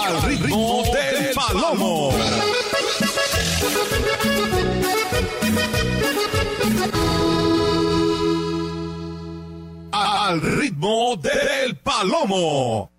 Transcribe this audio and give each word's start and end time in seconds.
al 0.00 0.22
ritmo 0.22 0.82
del 0.92 1.34
palomo. 1.34 2.12
Al 9.92 10.40
ritmo 10.40 11.16
del 11.16 11.76
palomo. 11.76 12.90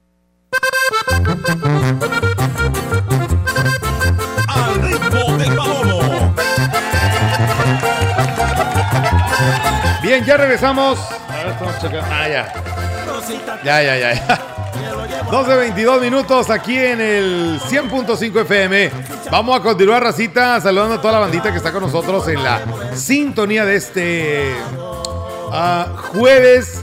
Al 4.47 4.81
ritmo 4.81 5.37
del 5.37 5.55
palomo. 5.55 6.35
Bien, 10.03 10.25
ya 10.25 10.37
regresamos. 10.37 10.99
A 11.29 11.37
ver, 11.37 11.47
estamos 11.47 11.79
checando. 11.79 12.07
Ah, 12.11 12.27
ya. 12.27 12.53
Ya, 13.63 13.81
ya, 13.81 13.97
ya, 13.97 14.13
ya. 14.13 14.60
12, 15.29 15.55
22 15.55 16.01
minutos 16.01 16.49
aquí 16.49 16.77
en 16.77 17.01
el 17.01 17.59
100.5 17.59 18.41
FM. 18.41 18.91
Vamos 19.31 19.59
a 19.59 19.63
continuar, 19.63 20.03
racita, 20.03 20.59
saludando 20.59 20.95
a 20.95 21.01
toda 21.01 21.13
la 21.13 21.19
bandita 21.19 21.51
que 21.51 21.57
está 21.57 21.71
con 21.71 21.83
nosotros 21.83 22.27
en 22.27 22.43
la 22.43 22.61
sintonía 22.95 23.65
de 23.65 23.75
este 23.75 24.55
ah, 25.51 25.87
jueves. 26.13 26.81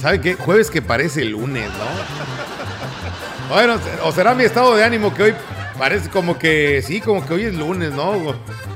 ¿Sabe 0.00 0.20
qué? 0.20 0.34
Jueves 0.34 0.70
que 0.70 0.82
parece 0.82 1.24
lunes, 1.24 1.68
¿no? 1.70 3.54
Bueno, 3.54 3.76
o 4.04 4.12
será 4.12 4.34
mi 4.34 4.44
estado 4.44 4.76
de 4.76 4.84
ánimo 4.84 5.14
que 5.14 5.22
hoy 5.22 5.34
parece 5.78 6.10
como 6.10 6.38
que, 6.38 6.82
sí, 6.84 7.00
como 7.00 7.24
que 7.24 7.34
hoy 7.34 7.44
es 7.44 7.54
lunes, 7.54 7.92
¿no? 7.92 8.34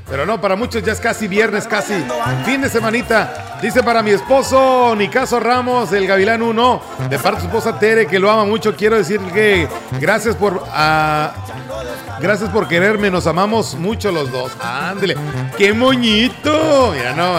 Pero 0.08 0.24
no, 0.26 0.40
para 0.40 0.56
muchos 0.56 0.82
ya 0.82 0.92
es 0.92 1.00
casi 1.00 1.26
viernes, 1.26 1.66
casi 1.66 1.94
fin 2.44 2.60
de 2.60 2.68
semanita. 2.68 3.58
Dice 3.60 3.82
para 3.82 4.02
mi 4.02 4.10
esposo 4.10 4.94
Nicaso 4.96 5.40
Ramos, 5.40 5.92
el 5.92 6.06
Gavilán 6.06 6.42
1, 6.42 6.82
de 7.08 7.18
parte 7.18 7.36
de 7.36 7.40
su 7.42 7.46
esposa 7.46 7.78
Tere, 7.78 8.06
que 8.06 8.18
lo 8.18 8.30
ama 8.30 8.44
mucho. 8.44 8.74
Quiero 8.76 8.96
decir 8.96 9.20
que 9.32 9.68
gracias 10.00 10.36
por 10.36 10.64
ah, 10.70 11.32
gracias 12.20 12.50
por 12.50 12.68
quererme, 12.68 13.10
nos 13.10 13.26
amamos 13.26 13.74
mucho 13.74 14.12
los 14.12 14.30
dos. 14.30 14.52
Ándele, 14.60 15.16
qué 15.56 15.72
moñito. 15.72 16.94
Ya 16.94 17.14
no 17.14 17.32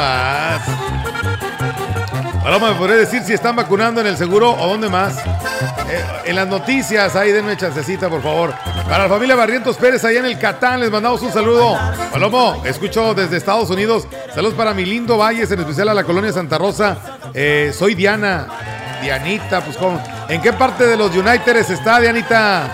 Ahora 2.44 2.60
me 2.60 2.74
podré 2.74 2.98
decir 2.98 3.24
si 3.24 3.32
están 3.32 3.56
vacunando 3.56 4.02
en 4.02 4.08
el 4.08 4.18
seguro 4.18 4.52
o 4.52 4.68
dónde 4.68 4.90
más. 4.90 5.18
Eh, 5.18 6.06
en 6.26 6.36
las 6.36 6.46
noticias, 6.46 7.16
ahí 7.16 7.32
denme 7.32 7.56
chancecita, 7.56 8.10
por 8.10 8.22
favor. 8.22 8.54
Para 8.90 9.04
la 9.04 9.10
familia 9.10 9.36
Barrientos 9.36 9.78
Pérez, 9.78 10.04
allá 10.04 10.20
en 10.20 10.26
el 10.26 10.38
Catán, 10.38 10.82
les 10.82 10.92
mandamos 10.92 11.22
un 11.22 11.32
saludo. 11.32 11.80
Palomo, 12.12 12.62
escucho 12.66 13.14
desde 13.14 13.38
Estados 13.38 13.70
Unidos. 13.70 14.08
Saludos 14.36 14.56
para 14.56 14.74
mi 14.74 14.84
lindo 14.84 15.18
Valles, 15.18 15.52
en 15.52 15.62
especial 15.62 15.88
a 15.88 15.94
la 15.94 16.04
colonia 16.04 16.34
Santa 16.34 16.58
Rosa. 16.58 16.98
Eh, 17.34 17.74
soy 17.74 17.96
Diana. 17.96 18.48
Dianita, 19.02 19.62
pues. 19.62 19.78
¿En 20.28 20.42
qué 20.42 20.52
parte 20.52 20.86
de 20.86 20.98
los 20.98 21.16
Uniteds 21.16 21.70
está, 21.70 22.02
Dianita? 22.02 22.68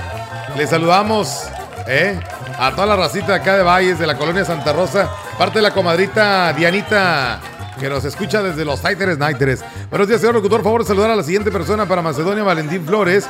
Les 0.58 0.70
saludamos, 0.70 1.44
¿eh? 1.88 2.20
A 2.58 2.72
toda 2.72 2.88
la 2.88 2.96
racita 2.96 3.36
acá 3.36 3.56
de 3.56 3.64
Valles, 3.64 4.00
de 4.00 4.08
la 4.08 4.18
colonia 4.18 4.44
Santa 4.46 4.74
Rosa. 4.74 5.10
Parte 5.38 5.60
de 5.60 5.64
la 5.64 5.72
comadrita 5.72 6.54
Dianita 6.54 7.40
que 7.80 7.90
nos 7.90 8.06
escucha 8.06 8.42
desde 8.42 8.66
los 8.66 8.82
Titers 8.82 9.18
Nighters. 9.18 9.64
Buenos 9.90 10.08
días, 10.08 10.22
señor 10.22 10.36
locutor. 10.36 10.64
Favor 10.64 10.82
de 10.82 10.88
saludar 10.88 11.12
a 11.12 11.16
la 11.16 11.24
siguiente 11.24 11.52
persona 11.52 11.86
para 11.88 12.02
Macedonia 12.02 12.44
Valentín 12.44 12.86
Flores, 12.86 13.28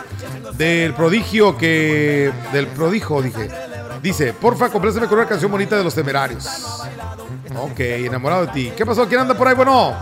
del 0.54 0.94
prodigio 0.94 1.58
que. 1.58 2.32
Del 2.54 2.68
prodigio, 2.68 3.22
dije. 3.22 3.50
Dice, 4.02 4.34
porfa, 4.34 4.70
compláceme 4.70 5.08
con 5.08 5.20
una 5.20 5.28
canción 5.28 5.52
bonita 5.52 5.78
de 5.78 5.84
los 5.84 5.94
temerarios. 5.94 6.48
Ok, 7.58 7.80
enamorado 7.80 8.46
de 8.46 8.52
ti. 8.54 8.74
¿Qué 8.76 8.86
pasó? 8.86 9.08
¿Quién 9.08 9.22
anda 9.22 9.34
por 9.34 9.48
ahí? 9.48 9.56
Bueno. 9.56 9.94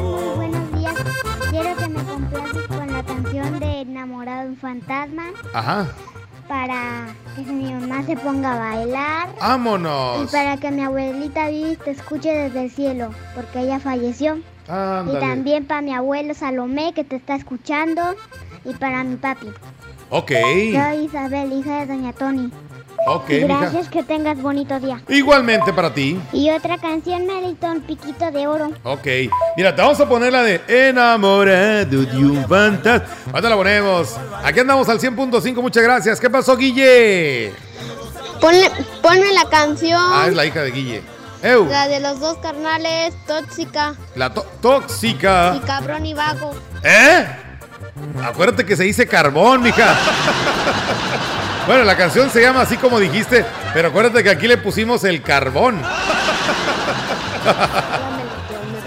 Muy 0.00 0.34
buenos 0.34 0.72
días. 0.78 0.94
Quiero 1.50 1.76
que 1.76 1.88
me 1.88 2.02
complaces 2.04 2.66
con 2.68 2.92
la 2.92 3.02
canción 3.04 3.60
de 3.60 3.80
Enamorado 3.80 4.48
un 4.48 4.56
fantasma 4.56 5.24
Ajá. 5.54 5.86
para 6.48 7.06
que 7.34 7.42
mi 7.42 7.72
mamá 7.72 8.02
se 8.04 8.16
ponga 8.16 8.52
a 8.54 8.58
bailar 8.76 9.28
y 9.36 9.40
Vámonos. 9.40 10.30
para 10.30 10.56
que 10.56 10.70
mi 10.70 10.82
abuelita 10.82 11.48
Vivi 11.48 11.76
te 11.76 11.90
escuche 11.92 12.30
desde 12.32 12.64
el 12.64 12.70
cielo 12.70 13.10
porque 13.34 13.60
ella 13.60 13.80
falleció. 13.80 14.36
Y 14.36 14.42
Ándale. 14.70 15.20
también 15.20 15.64
para 15.66 15.82
mi 15.82 15.92
abuelo 15.92 16.34
Salomé 16.34 16.92
que 16.94 17.04
te 17.04 17.16
está 17.16 17.34
escuchando 17.34 18.02
y 18.64 18.74
para 18.74 19.02
mi 19.04 19.16
papi. 19.16 19.48
Ok. 20.10 20.30
Soy 20.30 21.04
Isabel, 21.06 21.52
hija 21.52 21.80
de 21.80 21.86
Doña 21.86 22.12
Tony. 22.12 22.50
Ok, 23.06 23.30
y 23.30 23.40
mija. 23.44 23.60
gracias, 23.60 23.88
que 23.88 24.02
tengas 24.02 24.40
bonito 24.40 24.78
día. 24.78 25.00
Igualmente 25.08 25.72
para 25.72 25.92
ti. 25.92 26.18
Y 26.32 26.50
otra 26.50 26.78
canción, 26.78 27.26
Meriton, 27.26 27.80
Piquito 27.80 28.30
de 28.30 28.46
Oro. 28.46 28.70
Ok. 28.84 29.06
Mira, 29.56 29.74
te 29.74 29.82
vamos 29.82 29.98
a 30.00 30.08
poner 30.08 30.32
la 30.32 30.42
de 30.42 30.60
Enamorado 30.68 31.86
de 31.86 31.96
un 32.16 32.46
fantasma. 32.48 33.06
Ahorita 33.32 33.48
la 33.50 33.56
ponemos. 33.56 34.16
Aquí 34.44 34.60
andamos 34.60 34.88
al 34.88 35.00
100.5. 35.00 35.60
Muchas 35.60 35.82
gracias. 35.82 36.20
¿Qué 36.20 36.30
pasó, 36.30 36.56
Guille? 36.56 37.52
Ponle, 38.40 38.70
ponme 39.02 39.32
la 39.32 39.44
canción. 39.50 40.00
Ah, 40.00 40.26
es 40.28 40.34
la 40.34 40.46
hija 40.46 40.62
de 40.62 40.70
Guille. 40.70 41.02
Eu, 41.42 41.66
La 41.68 41.88
de 41.88 41.98
los 41.98 42.20
dos 42.20 42.36
carnales, 42.38 43.12
tóxica 43.26 43.94
la 44.14 44.32
to- 44.32 44.46
tóxica. 44.60 45.54
y 45.56 45.60
cabrón 45.66 46.06
y 46.06 46.14
vago. 46.14 46.52
¿Eh? 46.84 47.26
Acuérdate 48.24 48.64
que 48.64 48.76
se 48.76 48.84
dice 48.84 49.08
carbón, 49.08 49.60
mija. 49.62 49.92
Bueno, 51.66 51.84
la 51.84 51.96
canción 51.96 52.28
se 52.28 52.42
llama 52.42 52.62
así 52.62 52.76
como 52.76 52.98
dijiste, 52.98 53.44
pero 53.72 53.88
acuérdate 53.88 54.24
que 54.24 54.30
aquí 54.30 54.48
le 54.48 54.56
pusimos 54.56 55.04
el 55.04 55.22
carbón. 55.22 55.80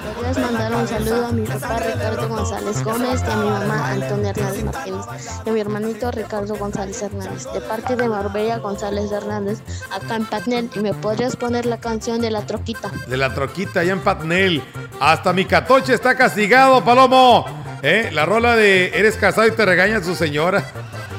¿Me 0.05 0.11
podrías 0.13 0.37
mandar 0.37 0.73
un 0.73 0.87
saludo 0.87 1.27
a 1.27 1.31
mi 1.31 1.45
papá 1.45 1.79
Ricardo 1.79 2.27
González 2.27 2.83
Gómez 2.83 3.23
y 3.25 3.31
a 3.31 3.35
mi 3.37 3.49
mamá 3.49 3.89
Antonia 3.91 4.31
Hernández 4.31 4.63
Martínez 4.65 5.05
y 5.45 5.49
a 5.49 5.53
mi 5.53 5.59
hermanito 5.61 6.11
Ricardo 6.11 6.55
González 6.55 7.01
Hernández 7.01 7.47
de 7.53 7.61
parte 7.61 7.95
de 7.95 8.09
Marbella 8.09 8.57
González 8.57 9.09
Hernández 9.09 9.61
acá 9.89 10.17
en 10.17 10.25
Patnel 10.25 10.69
y 10.75 10.79
me 10.79 10.93
podrías 10.93 11.37
poner 11.37 11.65
la 11.65 11.77
canción 11.77 12.19
de 12.19 12.29
la 12.29 12.45
troquita. 12.45 12.91
De 13.07 13.15
la 13.15 13.33
troquita 13.33 13.79
allá 13.79 13.93
en 13.93 14.01
Patnel. 14.01 14.61
Hasta 14.99 15.31
mi 15.31 15.45
catoche 15.45 15.93
está 15.93 16.15
castigado, 16.15 16.83
Palomo. 16.83 17.45
¿Eh? 17.81 18.09
La 18.11 18.25
rola 18.25 18.55
de 18.55 18.87
Eres 18.93 19.15
casado 19.15 19.47
y 19.47 19.51
te 19.51 19.65
regaña 19.65 20.03
su 20.03 20.13
señora. 20.13 20.63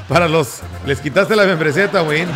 Para 0.08 0.28
los. 0.28 0.60
Les 0.84 1.00
quitaste 1.00 1.34
la 1.34 1.44
membresía 1.44 1.90
Tawin. 1.90 2.28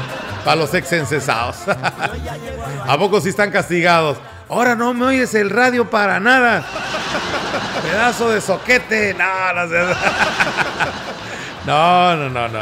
Para 0.45 0.57
los 0.57 0.73
ex 0.75 0.93
encesados. 0.93 1.57
¿A 2.87 2.99
poco 2.99 3.21
sí 3.21 3.29
están 3.29 3.51
castigados? 3.51 4.19
Ahora 4.49 4.75
no 4.75 4.95
me 4.95 5.07
oyes 5.07 5.35
el 5.35 5.51
radio 5.51 5.89
para 5.89 6.19
nada. 6.19 6.65
Pedazo 7.83 8.31
de 8.31 8.41
soquete. 8.41 9.15
No, 9.15 9.53
no 9.55 9.69
sé. 9.69 9.77
No, 11.67 12.17
no, 12.17 12.31
no, 12.31 12.49
no. 12.49 12.61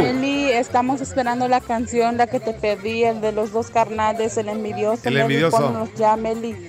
Meli, 0.00 0.50
estamos 0.50 1.00
esperando 1.00 1.46
la 1.46 1.60
canción, 1.60 2.16
la 2.16 2.26
que 2.26 2.40
te 2.40 2.52
pedí, 2.52 3.04
el 3.04 3.20
de 3.20 3.30
los 3.30 3.52
dos 3.52 3.70
carnales, 3.70 4.36
el 4.36 4.48
envidioso. 4.48 5.02
El 5.04 5.14
Meli, 5.14 5.22
envidioso. 5.22 5.56
ponnos 5.56 5.94
ya, 5.94 6.16
Meli. 6.16 6.68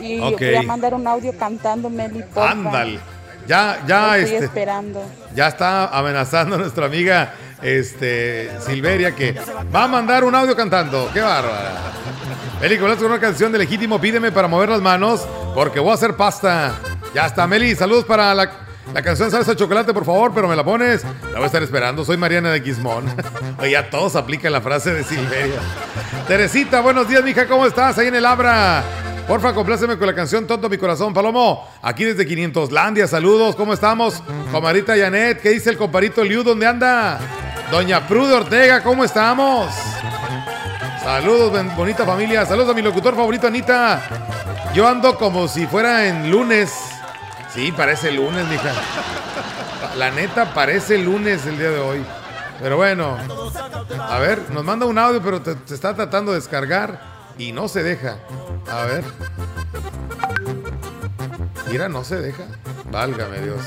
Y 0.00 0.18
voy 0.18 0.54
a 0.56 0.62
mandar 0.62 0.94
un 0.94 1.06
audio 1.06 1.36
cantando, 1.36 1.90
Meli. 1.90 2.24
Ándale. 2.34 3.00
Ya, 3.46 3.82
ya, 3.86 4.18
Estoy 4.18 4.34
este. 4.34 4.44
esperando. 4.46 5.04
Ya 5.34 5.48
está 5.48 5.86
amenazando 5.86 6.56
a 6.56 6.58
nuestra 6.58 6.86
amiga 6.86 7.34
este, 7.62 8.50
Silveria 8.60 9.14
que 9.14 9.34
va 9.74 9.84
a 9.84 9.88
mandar 9.88 10.24
un 10.24 10.34
audio 10.34 10.56
cantando. 10.56 11.10
¡Qué 11.12 11.20
bárbara! 11.20 11.92
Meli, 12.60 12.78
con 12.78 12.90
una 13.04 13.18
canción 13.18 13.50
de 13.50 13.58
Legítimo, 13.58 14.00
pídeme 14.00 14.30
para 14.30 14.46
mover 14.46 14.68
las 14.68 14.80
manos 14.80 15.26
porque 15.54 15.80
voy 15.80 15.90
a 15.90 15.94
hacer 15.94 16.16
pasta. 16.16 16.74
Ya 17.14 17.26
está, 17.26 17.46
Meli. 17.46 17.74
Saludos 17.74 18.04
para 18.04 18.34
la, 18.34 18.50
la 18.92 19.02
canción 19.02 19.30
Salsa 19.30 19.56
Chocolate, 19.56 19.94
por 19.94 20.04
favor, 20.04 20.32
pero 20.34 20.48
me 20.48 20.56
la 20.56 20.64
pones. 20.64 21.02
La 21.04 21.34
voy 21.34 21.42
a 21.44 21.46
estar 21.46 21.62
esperando. 21.62 22.04
Soy 22.04 22.16
Mariana 22.16 22.50
de 22.50 22.62
Quismón. 22.62 23.06
Oye, 23.58 23.70
ya 23.72 23.88
todos 23.90 24.16
aplican 24.16 24.52
la 24.52 24.60
frase 24.60 24.92
de 24.92 25.02
Silveria. 25.04 25.60
Teresita, 26.28 26.80
buenos 26.80 27.08
días, 27.08 27.22
mija. 27.24 27.46
¿Cómo 27.46 27.66
estás? 27.66 27.96
Ahí 27.98 28.08
en 28.08 28.14
el 28.16 28.26
Abra. 28.26 28.82
Porfa, 29.26 29.54
compláceme 29.54 29.96
con 29.96 30.06
la 30.08 30.14
canción 30.14 30.46
Tonto 30.48 30.68
mi 30.68 30.76
corazón, 30.78 31.14
Palomo. 31.14 31.66
Aquí 31.80 32.04
desde 32.04 32.26
500 32.26 32.72
Landia, 32.72 33.06
saludos. 33.06 33.54
¿Cómo 33.56 33.72
estamos? 33.72 34.22
Comarita 34.50 34.94
Janet, 34.96 35.40
¿qué 35.40 35.50
dice 35.50 35.70
el 35.70 35.76
comparito 35.78 36.24
Liu? 36.24 36.42
¿Dónde 36.42 36.66
anda? 36.66 37.18
Doña 37.70 38.06
Prude 38.06 38.34
Ortega, 38.34 38.82
¿cómo 38.82 39.04
estamos? 39.04 39.72
Saludos, 41.02 41.52
ben- 41.52 41.74
bonita 41.76 42.04
familia. 42.04 42.44
Saludos 42.46 42.70
a 42.70 42.74
mi 42.74 42.82
locutor 42.82 43.14
favorito, 43.14 43.46
Anita. 43.46 44.02
Yo 44.74 44.86
ando 44.88 45.16
como 45.16 45.48
si 45.48 45.66
fuera 45.66 46.06
en 46.06 46.30
lunes. 46.30 46.72
Sí, 47.54 47.70
parece 47.70 48.10
lunes, 48.12 48.46
mija. 48.48 48.72
La 49.96 50.10
neta, 50.10 50.54
parece 50.54 50.96
lunes 50.96 51.44
el 51.44 51.58
día 51.58 51.70
de 51.70 51.80
hoy. 51.80 52.02
Pero 52.60 52.76
bueno, 52.78 53.18
a 53.98 54.18
ver, 54.18 54.50
nos 54.50 54.64
manda 54.64 54.86
un 54.86 54.96
audio, 54.96 55.20
pero 55.22 55.42
te, 55.42 55.56
está 55.74 55.94
tratando 55.94 56.32
de 56.32 56.38
descargar 56.38 57.00
y 57.36 57.52
no 57.52 57.68
se 57.68 57.82
deja. 57.82 58.16
A 58.70 58.84
ver. 58.84 59.04
Mira, 61.70 61.88
no 61.90 62.04
se 62.04 62.16
deja. 62.16 62.44
Válgame 62.90 63.40
Dios. 63.40 63.60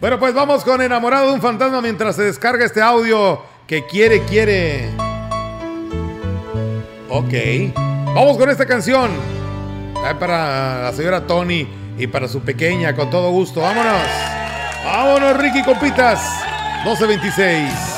Bueno, 0.00 0.20
pues 0.20 0.32
vamos 0.32 0.62
con 0.62 0.80
Enamorado 0.80 1.28
de 1.28 1.34
un 1.34 1.42
fantasma 1.42 1.80
mientras 1.80 2.14
se 2.14 2.22
descarga 2.22 2.64
este 2.64 2.82
audio 2.82 3.42
que 3.66 3.86
quiere, 3.86 4.22
quiere. 4.22 4.90
Ok. 7.08 7.74
Vamos 8.14 8.36
con 8.36 8.50
esta 8.50 8.66
canción. 8.66 9.10
Para 10.20 10.82
la 10.82 10.92
señora 10.92 11.26
Tony 11.26 11.85
y 11.98 12.06
para 12.06 12.28
su 12.28 12.40
pequeña, 12.40 12.94
con 12.94 13.10
todo 13.10 13.30
gusto. 13.30 13.60
Vámonos. 13.60 14.02
Vámonos, 14.84 15.36
Ricky 15.38 15.62
Compitas. 15.62 16.20
1226. 16.84 17.95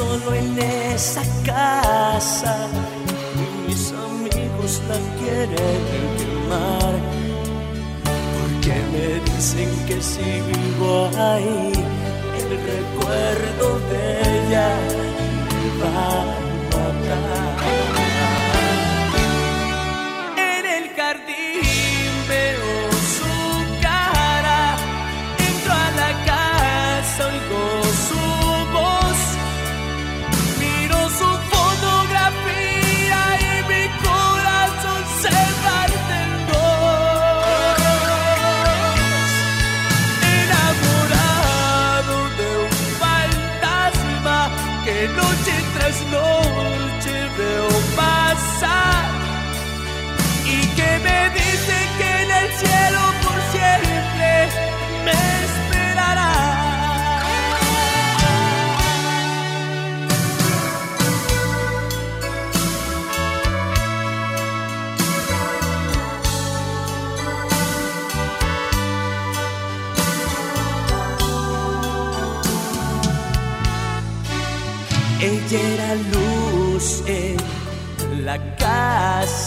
Solo 0.00 0.34
en 0.34 0.58
esa 0.58 1.22
casa 1.44 2.56
y 3.42 3.68
mis 3.68 3.92
amigos 3.92 4.80
la 4.88 4.98
quieren 5.18 5.80
quemar. 6.18 6.94
Porque 8.36 8.74
me 8.92 9.08
dicen 9.30 9.70
que 9.86 10.00
si 10.00 10.28
vivo 10.50 11.10
ahí, 11.28 11.72
el 12.40 12.50
recuerdo 12.74 13.66
de 13.90 14.02
ella 14.36 14.68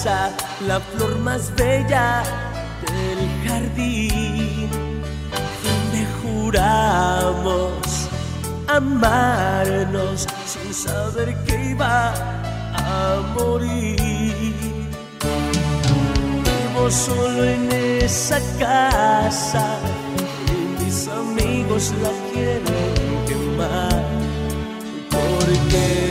la 0.04 0.82
flor 0.82 1.18
más 1.20 1.56
bella 1.56 2.24
del 2.86 3.48
jardín, 3.48 4.70
donde 5.64 6.06
juramos 6.22 8.10
amarnos 8.68 10.28
sin 10.46 10.74
saber 10.74 11.34
que 11.46 11.70
iba 11.72 12.14
a 12.74 13.22
morir. 13.40 14.54
Vivo 16.44 16.92
solo 16.92 17.46
en 17.46 17.72
esa 17.72 18.40
casa 18.60 19.78
y 20.52 20.84
mis 20.84 21.08
amigos 21.08 21.94
la 22.04 22.12
quieren 22.34 23.26
quemar. 23.26 24.04
Porque 25.10 26.03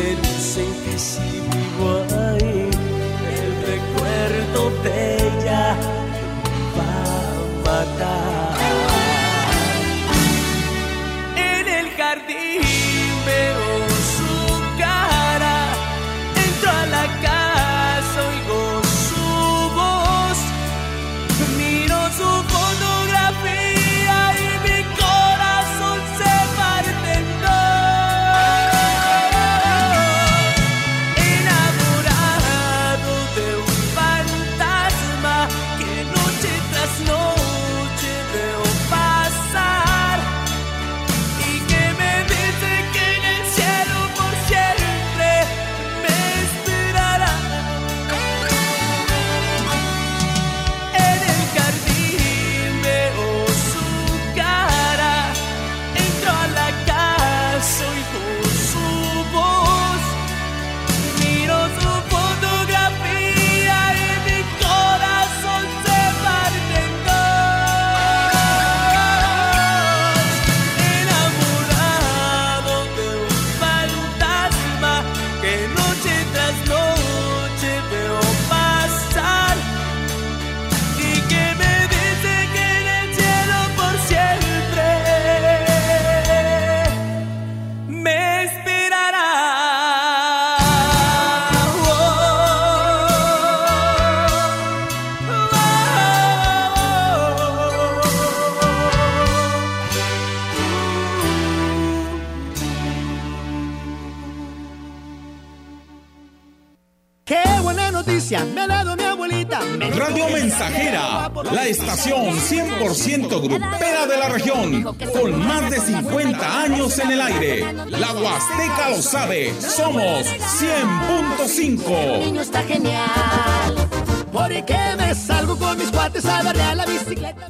la 111.52 111.66
estación 111.66 112.38
100% 112.38 113.42
grupera 113.42 114.06
de 114.06 114.16
la 114.16 114.28
región, 114.28 114.82
con 115.12 115.46
más 115.46 115.70
de 115.70 115.78
50 115.80 116.62
años 116.62 116.98
en 116.98 117.10
el 117.10 117.20
aire. 117.20 117.72
La 117.88 118.12
Huasteca 118.12 118.90
lo 118.90 119.02
sabe, 119.02 119.54
somos 119.60 120.26
100.5. 120.26 122.18
niño 122.24 122.40
está 122.40 122.62
genial. 122.62 123.88
Porque 124.32 124.76
me 124.96 125.14
salgo 125.14 125.58
con 125.58 125.76
mis 125.76 125.90
cuates 125.90 126.24
a 126.24 126.42
darle 126.42 126.62
a 126.62 126.74
la 126.74 126.86
bicicleta. 126.86 127.46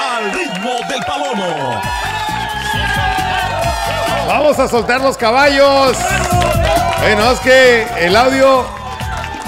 Al 0.00 0.32
ritmo 0.32 0.70
del 0.88 1.04
palomo. 1.06 1.80
Vamos 4.26 4.58
a 4.58 4.68
soltar 4.68 5.00
los 5.00 5.16
caballos. 5.16 5.96
Bueno, 7.00 7.30
es 7.30 7.40
que 7.40 7.86
el 8.00 8.16
audio, 8.16 8.64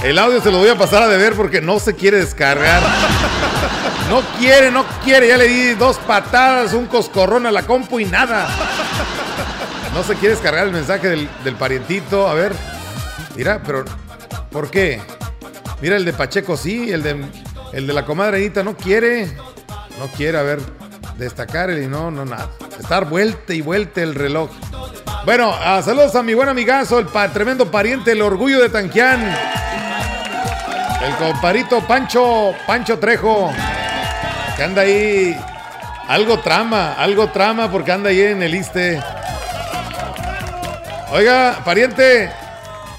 el 0.05 0.19
audio 0.19 0.41
se 0.41 0.53
lo 0.53 0.59
voy 0.59 0.69
a 0.69 0.77
pasar 0.77 1.03
a 1.03 1.09
deber 1.09 1.35
porque 1.35 1.61
no 1.61 1.81
se 1.81 1.95
quiere 1.95 2.19
descargar. 2.19 2.83
No 4.09 4.21
quiere, 4.39 4.71
no 4.71 4.85
quiere. 5.03 5.29
Ya 5.29 5.37
le 5.37 5.49
di 5.49 5.75
dos 5.75 5.97
patadas, 5.99 6.73
un 6.75 6.87
coscorrón 6.87 7.47
a 7.47 7.51
la 7.51 7.63
compu 7.63 8.01
y 8.01 8.05
nada. 8.05 8.49
No 9.95 10.03
se 10.03 10.15
quiere 10.15 10.35
descargar 10.35 10.67
el 10.67 10.73
mensaje 10.73 11.09
del, 11.09 11.57
parientito. 11.59 12.29
A 12.29 12.35
ver. 12.35 12.53
Mira, 13.37 13.63
pero 13.65 13.85
¿por 14.51 14.71
qué? 14.71 15.01
Mira 15.81 15.97
el 15.97 16.05
de 16.05 16.13
Pacheco 16.13 16.57
sí, 16.57 16.93
el 16.93 17.03
de 17.03 17.25
El 17.73 17.87
de 17.87 17.93
la 17.93 18.05
comadre 18.05 18.37
Anita 18.39 18.63
no 18.63 18.77
quiere. 18.77 19.27
No 19.99 20.09
quiere, 20.17 20.39
a 20.39 20.43
ver, 20.43 20.61
destacar 21.19 21.71
y 21.71 21.87
no, 21.87 22.11
no, 22.11 22.25
nada. 22.25 22.51
Estar 22.79 23.09
vuelta 23.09 23.55
y 23.55 23.61
vuelta 23.61 24.03
el 24.03 24.15
reloj. 24.15 24.51
Bueno, 25.25 25.55
ah, 25.59 25.81
saludos 25.83 26.15
a 26.17 26.23
mi 26.23 26.35
buen 26.35 26.49
amigazo, 26.49 26.99
el 26.99 27.07
tremendo 27.33 27.71
pariente, 27.71 28.13
el 28.13 28.21
orgullo 28.21 28.61
de 28.61 28.69
Tanquián. 28.69 29.35
El 31.05 31.15
comparito 31.17 31.81
Pancho, 31.83 32.55
Pancho 32.67 32.99
Trejo. 32.99 33.53
Que 34.57 34.63
anda 34.63 34.83
ahí. 34.83 35.39
Algo 36.09 36.39
trama, 36.41 36.95
algo 36.95 37.29
trama 37.29 37.71
porque 37.71 37.93
anda 37.93 38.11
ahí 38.11 38.21
en 38.21 38.43
el 38.43 38.55
ISTE. 38.55 39.03
Oiga, 41.11 41.61
pariente, 41.65 42.31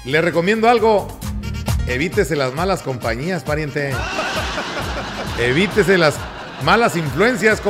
le 0.04 0.20
recomiendo 0.20 0.68
algo. 0.68 1.08
Evítese 1.86 2.34
las 2.36 2.52
malas 2.52 2.82
compañías, 2.82 3.42
pariente. 3.42 3.92
Evítese 5.38 5.98
las 5.98 6.14
malas 6.62 6.96
influencias. 6.96 7.60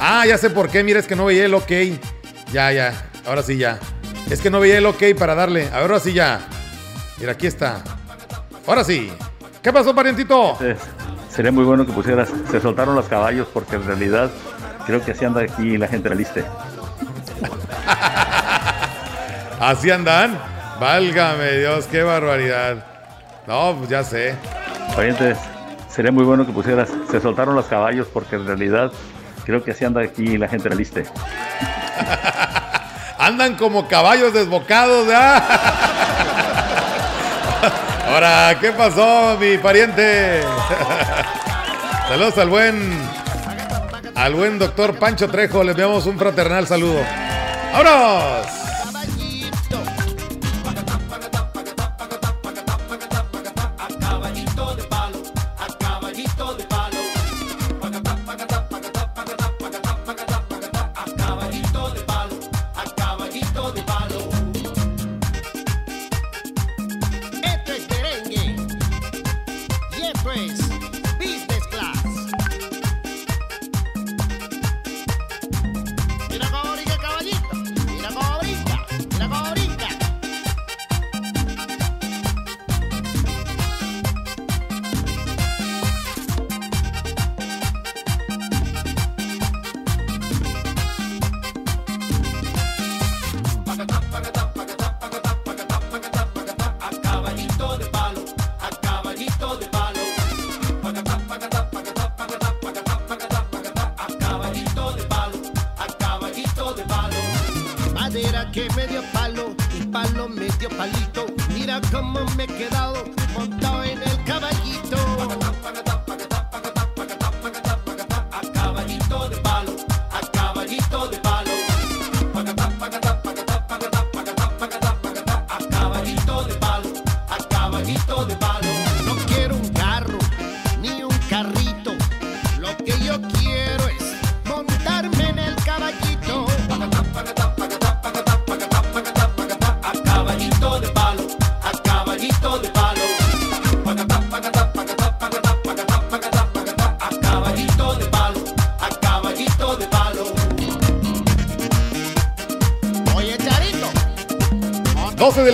Ah, 0.00 0.24
ya 0.26 0.38
sé 0.38 0.50
por 0.50 0.70
qué. 0.70 0.82
Mira, 0.82 1.00
es 1.00 1.06
que 1.06 1.16
no 1.16 1.26
veía 1.26 1.44
el 1.44 1.54
ok. 1.54 1.70
Ya, 2.52 2.72
ya. 2.72 2.92
Ahora 3.26 3.42
sí, 3.42 3.56
ya. 3.56 3.78
Es 4.28 4.40
que 4.40 4.50
no 4.50 4.60
veía 4.60 4.78
el 4.78 4.86
ok 4.86 5.02
para 5.18 5.34
darle. 5.34 5.66
A 5.68 5.80
ver, 5.80 5.82
ahora 5.82 6.00
sí, 6.00 6.12
ya. 6.12 6.40
Mira, 7.18 7.32
aquí 7.32 7.46
está. 7.46 7.82
Ahora 8.66 8.82
sí. 8.84 9.12
¿Qué 9.62 9.72
pasó, 9.72 9.94
parientito? 9.94 10.56
Sería 11.28 11.52
muy 11.52 11.64
bueno 11.64 11.84
que 11.84 11.92
pusieras, 11.92 12.30
se 12.50 12.60
soltaron 12.60 12.94
los 12.94 13.06
caballos 13.06 13.46
porque 13.52 13.76
en 13.76 13.84
realidad 13.84 14.30
creo 14.86 15.04
que 15.04 15.10
así 15.12 15.26
anda 15.26 15.42
aquí 15.42 15.76
la 15.76 15.86
gente 15.86 16.08
del 16.08 16.20
ISTE. 16.20 16.44
Así 19.60 19.90
andan. 19.90 20.38
Válgame 20.80 21.58
Dios, 21.58 21.86
qué 21.86 22.02
barbaridad. 22.02 22.82
No, 23.46 23.76
pues 23.76 23.90
ya 23.90 24.02
sé. 24.02 24.34
Parientes, 24.96 25.36
sería 25.90 26.10
muy 26.10 26.24
bueno 26.24 26.46
que 26.46 26.52
pusieras, 26.52 26.88
se 27.10 27.20
soltaron 27.20 27.54
los 27.54 27.66
caballos 27.66 28.06
porque 28.10 28.36
en 28.36 28.46
realidad 28.46 28.90
creo 29.44 29.62
que 29.62 29.72
así 29.72 29.84
anda 29.84 30.00
aquí 30.00 30.38
la 30.38 30.48
gente 30.48 30.70
del 30.70 30.80
ISTE. 30.80 31.04
Andan 33.18 33.56
como 33.56 33.86
caballos 33.86 34.32
desbocados, 34.32 35.06
¿ya? 35.06 36.16
Ahora, 38.10 38.58
¿qué 38.60 38.72
pasó, 38.72 39.38
mi 39.38 39.56
pariente? 39.56 40.40
Saludos 42.08 42.38
al 42.38 42.48
buen. 42.48 42.98
Al 44.16 44.34
buen 44.34 44.58
doctor 44.58 44.98
Pancho 44.98 45.28
Trejo. 45.28 45.62
Le 45.62 45.70
enviamos 45.70 46.06
un 46.06 46.18
fraternal 46.18 46.66
saludo. 46.66 47.00
¡Vámonos! 47.72 48.59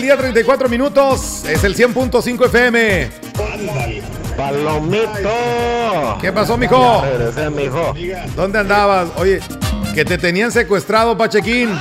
Día, 0.07 0.17
34 0.17 0.69
minutos. 0.69 1.45
Es 1.49 1.65
el 1.65 1.75
100.5 1.75 2.47
FM. 2.47 3.11
Palomito. 4.37 6.19
¿Qué 6.21 6.33
pasó, 6.33 6.57
mijo? 6.57 7.03
Ya 7.03 7.11
regresé, 7.11 7.51
mijo. 7.51 7.93
¿Dónde 8.37 8.61
andabas? 8.61 9.09
Oye, 9.17 9.41
que 9.95 10.05
te 10.05 10.17
tenían 10.17 10.53
secuestrado, 10.53 11.19
Pachequín. 11.19 11.77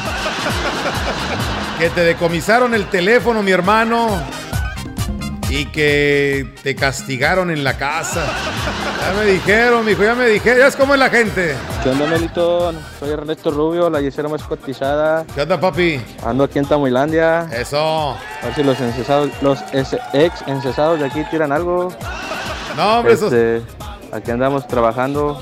Que 1.78 1.90
te 1.92 2.02
decomisaron 2.02 2.74
el 2.74 2.90
teléfono, 2.90 3.44
mi 3.44 3.52
hermano. 3.52 4.24
Y 5.58 5.68
que 5.68 6.54
te 6.64 6.76
castigaron 6.76 7.50
en 7.50 7.64
la 7.64 7.78
casa. 7.78 8.26
Ya 9.02 9.14
me 9.18 9.26
dijeron, 9.32 9.86
mijo, 9.86 10.04
ya 10.04 10.14
me 10.14 10.26
dijeron. 10.28 10.60
Ya 10.60 10.68
es 10.68 10.76
como 10.76 10.94
es 10.96 11.00
la 11.00 11.10
gente. 11.10 11.56
¿Qué 11.82 11.90
onda, 11.92 12.06
Melito? 12.08 12.74
Soy 13.00 13.12
Ernesto 13.12 13.52
Rubio, 13.52 13.90
la 13.90 14.02
yesera 14.02 14.28
más 14.28 14.44
cotizada. 14.44 15.24
¿Qué 15.34 15.42
onda, 15.44 15.58
papi? 15.58 16.02
Ando 16.26 16.44
aquí 16.44 16.60
en 16.60 16.66
Tamuilandia. 16.66 17.48
Eso. 17.54 18.12
A 18.12 18.18
ver 18.46 18.56
si 18.56 18.64
los 18.64 18.80
encesados, 18.82 19.30
los 19.42 19.60
ex 19.72 20.44
encesados 20.48 21.00
de 21.00 21.06
aquí 21.06 21.24
tiran 21.32 21.54
algo. 21.54 21.90
No, 22.76 22.98
hombre, 23.00 23.14
esos- 23.14 23.32
Este, 23.32 23.62
Aquí 24.12 24.32
andamos 24.32 24.68
trabajando. 24.68 25.42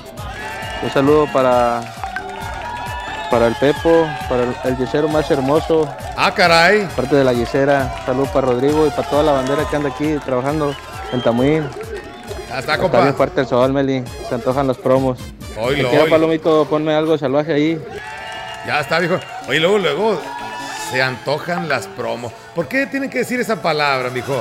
Un 0.83 0.89
saludo 0.91 1.27
para 1.33 1.81
para 3.33 3.47
el 3.47 3.55
Pepo, 3.55 4.07
para 4.29 4.43
el, 4.43 4.55
el 4.63 4.77
yesero 4.77 5.07
más 5.07 5.29
hermoso. 5.31 5.89
Ah, 6.15 6.31
caray. 6.35 6.87
Parte 6.95 7.15
de 7.15 7.23
la 7.23 7.33
yesera. 7.33 7.91
Saludo 8.05 8.25
para 8.27 8.45
Rodrigo 8.45 8.85
y 8.85 8.91
para 8.91 9.09
toda 9.09 9.23
la 9.23 9.31
bandera 9.31 9.65
que 9.67 9.75
anda 9.75 9.89
aquí 9.89 10.17
trabajando 10.23 10.75
en 11.11 11.19
Tamuín. 11.23 11.63
Ya 11.63 12.59
está, 12.59 12.73
Está 12.73 12.77
compa. 12.77 13.01
bien 13.01 13.15
fuerte 13.15 13.41
el 13.41 13.47
sol, 13.47 13.73
Meli. 13.73 14.03
Se 14.29 14.35
antojan 14.35 14.67
los 14.67 14.77
promos. 14.77 15.17
Oilo, 15.57 15.89
Te 15.89 15.95
quiero. 15.95 16.09
Palomito, 16.11 16.65
ponme 16.69 16.93
algo 16.93 17.17
salvaje 17.17 17.53
ahí. 17.53 17.83
Ya 18.67 18.81
está, 18.81 18.99
viejo. 18.99 19.19
Oye, 19.47 19.59
luego, 19.59 19.79
luego 19.79 20.21
se 20.91 21.01
antojan 21.01 21.67
las 21.67 21.87
promos. 21.87 22.31
¿Por 22.53 22.67
qué 22.67 22.85
tienen 22.85 23.09
que 23.09 23.17
decir 23.19 23.39
esa 23.39 23.55
palabra, 23.63 24.11
mijo? 24.11 24.39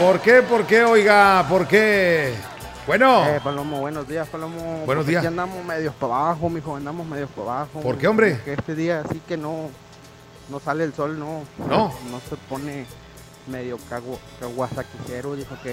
¿Por 0.00 0.20
qué? 0.20 0.40
¿Por 0.40 0.64
qué, 0.64 0.84
oiga? 0.84 1.44
¿Por 1.50 1.68
qué? 1.68 2.32
Bueno, 2.90 3.24
Eh, 3.24 3.40
Palomo, 3.44 3.78
buenos 3.78 4.08
días, 4.08 4.26
Palomo. 4.26 4.82
Buenos 4.84 5.04
Pues 5.04 5.06
días. 5.06 5.20
aquí 5.20 5.28
andamos 5.28 5.64
medios 5.64 5.94
para 5.94 6.12
abajo, 6.16 6.50
mijo, 6.50 6.74
andamos 6.74 7.06
medios 7.06 7.30
para 7.30 7.58
abajo. 7.60 7.80
¿Por 7.82 7.96
qué, 7.96 8.08
hombre? 8.08 8.34
Porque 8.34 8.54
este 8.54 8.74
día 8.74 9.04
sí 9.12 9.22
que 9.28 9.36
no, 9.36 9.68
no 10.48 10.58
sale 10.58 10.82
el 10.82 10.92
sol, 10.92 11.16
no. 11.16 11.44
¿No? 11.68 11.94
No 12.10 12.20
se 12.28 12.34
pone 12.48 12.86
medio 13.46 13.78
cagu 13.88 14.18
caguasaquijero, 14.40 15.36
dijo 15.36 15.54
que. 15.62 15.72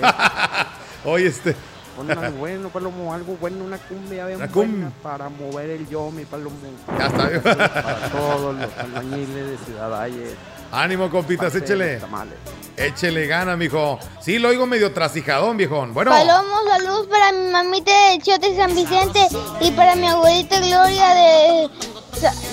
oye, 1.05 1.25
este. 1.25 1.55
Algo 1.97 2.37
bueno, 2.37 2.69
Palomo, 2.69 3.11
algo 3.11 3.35
bueno, 3.41 3.65
una 3.65 3.79
cumbia 3.79 4.27
bien 4.27 4.37
Una 4.37 4.45
buena 4.45 4.91
para 5.01 5.27
mover 5.29 5.71
el 5.71 5.89
yo, 5.89 6.11
mi 6.11 6.23
Palomo. 6.23 6.55
Ya 6.99 7.07
está. 7.07 7.81
Para 7.81 8.09
todos 8.11 8.55
los 8.57 8.77
albañiles 8.77 9.49
de 9.49 9.57
Ciudad 9.65 9.89
Valle. 9.89 10.35
Ánimo, 10.71 11.09
compitas, 11.09 11.53
échele. 11.55 11.97
tamales. 11.97 12.35
Échele 12.75 13.25
gana, 13.25 13.55
mijo. 13.57 13.97
Sí, 14.21 14.37
lo 14.37 14.49
oigo 14.49 14.67
medio 14.67 14.91
trasijadón, 14.93 15.57
viejón. 15.57 15.93
Bueno, 15.93 16.11
Palomo, 16.11 16.55
saludos 16.69 17.07
para 17.07 17.31
mi 17.31 17.49
mamita 17.49 17.91
de 18.11 18.19
Chote 18.19 18.55
San 18.55 18.75
Vicente 18.75 19.27
y 19.61 19.71
para 19.71 19.95
mi 19.95 20.07
abuelita 20.07 20.59
Gloria 20.59 21.09
de, 21.15 21.69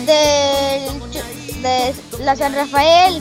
de, 0.06 1.61
de 1.61 1.94
la 2.25 2.35
San 2.37 2.54
Rafael. 2.54 3.21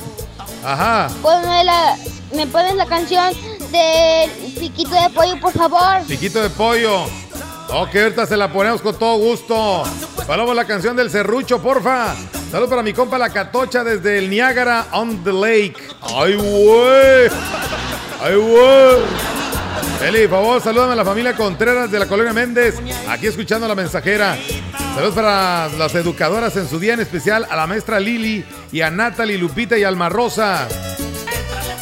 ajá. 0.66 1.10
Ponme 1.22 1.64
la, 1.66 1.98
me 2.34 2.48
pones 2.48 2.76
la 2.76 2.86
canción 2.86 3.34
de 3.72 4.30
piquito 4.60 4.92
de 4.92 5.10
pollo, 5.10 5.40
por 5.42 5.52
favor. 5.52 6.04
Piquito 6.08 6.42
de 6.42 6.50
pollo. 6.52 7.06
Ok, 7.70 7.96
ahorita 7.96 8.26
se 8.26 8.38
la 8.38 8.52
ponemos 8.52 8.82
con 8.82 8.96
todo 8.98 9.18
gusto. 9.18 9.84
Paloma 10.28 10.54
la 10.54 10.66
canción 10.66 10.96
del 10.96 11.10
serrucho, 11.10 11.62
porfa. 11.62 12.16
Saludos 12.52 12.70
para 12.70 12.84
mi 12.84 12.94
compa 12.94 13.18
La 13.18 13.30
Catocha 13.30 13.84
desde 13.84 14.20
el 14.20 14.30
Niágara 14.30 14.88
on 14.92 15.24
the 15.24 15.34
Lake. 15.34 15.76
¡Ay, 16.02 16.36
güey! 16.36 17.30
¡Ay, 18.22 18.36
güey! 18.36 19.24
Eli, 20.08 20.28
por 20.28 20.40
favor, 20.40 20.62
salúdame 20.62 20.94
a 20.94 20.98
la 20.98 21.06
familia 21.06 21.36
Contreras 21.36 21.90
de 21.90 21.98
la 21.98 22.08
Colonia 22.08 22.34
Méndez. 22.34 22.76
Aquí 23.08 23.28
escuchando 23.28 23.66
a 23.66 23.70
la 23.70 23.76
mensajera. 23.76 24.38
Saludos 24.94 25.16
para 25.16 25.70
las 25.70 25.96
educadoras 25.96 26.56
en 26.58 26.68
su 26.68 26.78
día 26.78 26.94
en 26.94 27.00
especial, 27.00 27.48
a 27.50 27.56
la 27.56 27.66
maestra 27.66 28.00
Lili 28.00 28.46
y 28.72 28.82
a 28.82 28.92
Natalie, 28.92 29.38
Lupita 29.38 29.78
y 29.78 29.84
Alma 29.84 30.10
Rosa. 30.10 30.68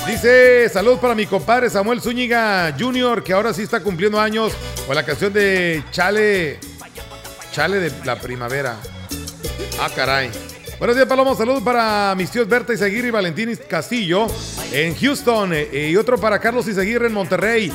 Dice, 0.07 0.69
saludos 0.69 1.00
para 1.00 1.15
mi 1.15 1.25
compadre 1.25 1.69
Samuel 1.69 2.01
Zúñiga 2.01 2.73
Jr., 2.79 3.23
que 3.23 3.33
ahora 3.33 3.53
sí 3.53 3.63
está 3.63 3.81
cumpliendo 3.81 4.19
años 4.19 4.53
con 4.91 4.98
la 4.98 5.05
canción 5.05 5.31
de 5.31 5.86
Chale, 5.89 6.60
Chale 7.53 7.79
de 7.79 7.93
la 8.03 8.17
primavera. 8.17 8.75
Ah, 9.79 9.89
caray. 9.95 10.29
Buenos 10.79 10.98
días, 10.98 11.07
Palomo. 11.07 11.33
Saludos 11.33 11.63
para 11.63 12.13
mis 12.17 12.29
tíos 12.29 12.45
Berta 12.45 12.74
Izaguirre 12.74 13.07
y 13.07 13.12
Valentín 13.12 13.57
Castillo 13.69 14.27
en 14.74 14.93
Houston. 14.93 15.53
eh, 15.53 15.91
y 15.93 15.95
otro 15.95 16.17
para 16.17 16.39
Carlos 16.39 16.67
Izaguirre 16.67 17.07
en 17.07 17.13
Monterrey. 17.13 17.71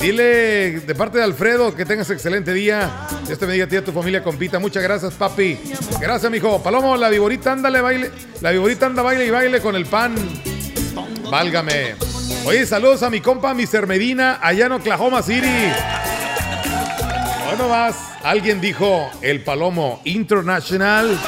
Dile 0.00 0.80
de 0.80 0.94
parte 0.96 1.18
de 1.18 1.24
Alfredo 1.24 1.76
que 1.76 1.84
tengas 1.84 2.10
excelente 2.10 2.52
día. 2.52 3.06
Dios 3.24 3.38
te 3.38 3.46
bendiga 3.46 3.66
a 3.66 3.68
ti 3.68 3.76
y 3.76 3.78
a 3.78 3.84
tu 3.84 3.92
familia 3.92 4.24
compita. 4.24 4.58
Muchas 4.58 4.82
gracias, 4.82 5.14
papi. 5.14 5.60
Gracias, 6.00 6.28
mijo. 6.28 6.60
Palomo, 6.60 6.96
la 6.96 7.08
viborita 7.08 7.52
ándale, 7.52 7.80
baile. 7.80 8.10
La 8.40 8.50
viborita 8.50 8.86
anda 8.86 9.04
baile 9.04 9.26
y 9.26 9.30
baile 9.30 9.60
con 9.60 9.76
el 9.76 9.86
pan. 9.86 10.16
Válgame. 11.30 11.94
Oye, 12.44 12.66
saludos 12.66 13.04
a 13.04 13.10
mi 13.10 13.20
compa 13.20 13.54
Mr. 13.54 13.86
Medina 13.86 14.40
allá 14.42 14.66
en 14.66 14.72
Oklahoma 14.72 15.22
City. 15.22 15.46
Bueno, 17.48 17.68
vas. 17.68 17.96
Alguien 18.22 18.60
dijo 18.60 19.10
el 19.22 19.42
Palomo 19.42 20.00
International. 20.04 21.18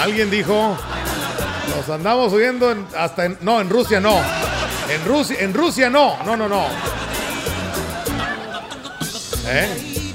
Alguien 0.00 0.30
dijo. 0.30 0.76
Nos 1.76 1.88
andamos 1.90 2.32
en- 2.72 2.86
hasta 2.96 3.26
en. 3.26 3.38
No, 3.42 3.60
en 3.60 3.68
Rusia 3.68 4.00
no. 4.00 4.20
En 4.88 5.04
Rusia, 5.04 5.36
en 5.40 5.54
Rusia 5.54 5.90
no. 5.90 6.16
No, 6.24 6.36
no, 6.36 6.48
no. 6.48 6.66
¿Eh? 9.46 10.12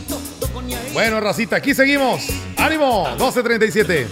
Bueno, 0.94 1.20
racita, 1.20 1.58
aquí 1.58 1.76
seguimos. 1.76 2.24
¡Ánimo! 2.58 3.08
1237. 3.18 4.08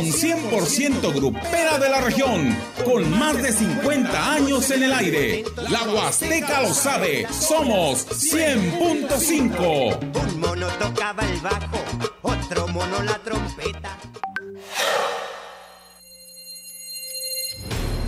Estación 0.00 0.50
100% 0.50 1.14
grupera 1.14 1.78
de 1.78 1.88
la 1.88 2.00
región, 2.00 2.56
con 2.84 3.08
más 3.18 3.40
de 3.42 3.52
50 3.52 4.32
años 4.32 4.70
en 4.70 4.82
el 4.82 4.92
aire. 4.92 5.44
La 5.68 5.82
Huasteca 5.82 6.62
lo 6.62 6.74
sabe, 6.74 7.26
somos 7.30 8.06
100.5. 8.08 10.32
Un 10.32 10.40
mono 10.40 10.66
tocaba 10.78 11.22
el 11.28 11.40
bajo, 11.40 11.78
otro 12.22 12.68
mono 12.68 13.02
la 13.02 13.18
trompeta. 13.18 13.98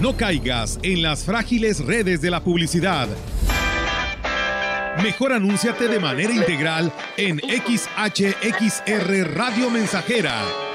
No 0.00 0.16
caigas 0.16 0.78
en 0.82 1.02
las 1.02 1.24
frágiles 1.24 1.84
redes 1.84 2.20
de 2.20 2.30
la 2.30 2.42
publicidad. 2.42 3.08
Mejor 5.02 5.32
anúnciate 5.32 5.88
de 5.88 6.00
manera 6.00 6.32
integral 6.32 6.92
en 7.16 7.38
XHXR 7.38 9.34
Radio 9.34 9.70
Mensajera. 9.70 10.65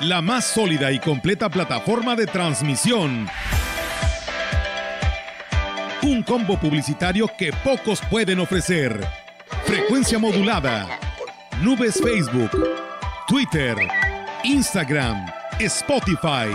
La 0.00 0.22
más 0.22 0.44
sólida 0.44 0.92
y 0.92 1.00
completa 1.00 1.48
plataforma 1.48 2.14
de 2.14 2.26
transmisión. 2.26 3.26
Un 6.02 6.22
combo 6.22 6.56
publicitario 6.56 7.28
que 7.36 7.52
pocos 7.64 8.00
pueden 8.08 8.38
ofrecer. 8.38 9.04
Frecuencia 9.64 10.20
modulada. 10.20 10.86
Nubes 11.62 12.00
Facebook. 12.00 12.52
Twitter. 13.26 13.76
Instagram. 14.44 15.26
Spotify. 15.58 16.46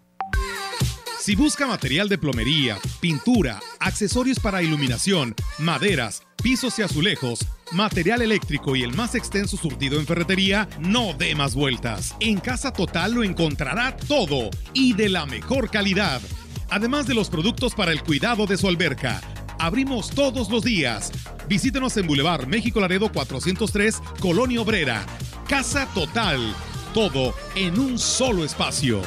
Si 1.21 1.35
busca 1.35 1.67
material 1.67 2.09
de 2.09 2.17
plomería, 2.17 2.79
pintura, 2.99 3.59
accesorios 3.79 4.39
para 4.39 4.63
iluminación, 4.63 5.35
maderas, 5.59 6.23
pisos 6.41 6.79
y 6.79 6.81
azulejos, 6.81 7.45
material 7.71 8.23
eléctrico 8.23 8.75
y 8.75 8.81
el 8.81 8.95
más 8.95 9.13
extenso 9.13 9.55
surtido 9.55 9.99
en 9.99 10.07
ferretería, 10.07 10.67
no 10.79 11.13
dé 11.13 11.35
más 11.35 11.53
vueltas. 11.53 12.15
En 12.21 12.39
Casa 12.39 12.73
Total 12.73 13.13
lo 13.13 13.23
encontrará 13.23 13.95
todo 13.95 14.49
y 14.73 14.93
de 14.93 15.09
la 15.09 15.27
mejor 15.27 15.69
calidad. 15.69 16.21
Además 16.71 17.05
de 17.05 17.13
los 17.13 17.29
productos 17.29 17.75
para 17.75 17.91
el 17.91 18.01
cuidado 18.01 18.47
de 18.47 18.57
su 18.57 18.67
alberca. 18.67 19.21
Abrimos 19.59 20.09
todos 20.09 20.49
los 20.49 20.63
días. 20.63 21.11
Visítenos 21.47 21.95
en 21.97 22.07
Boulevard 22.07 22.47
México 22.47 22.79
Laredo 22.79 23.11
403, 23.11 24.01
Colonia 24.19 24.59
Obrera. 24.61 25.05
Casa 25.47 25.85
Total. 25.93 26.39
Todo 26.95 27.35
en 27.53 27.79
un 27.79 27.99
solo 27.99 28.43
espacio. 28.43 29.03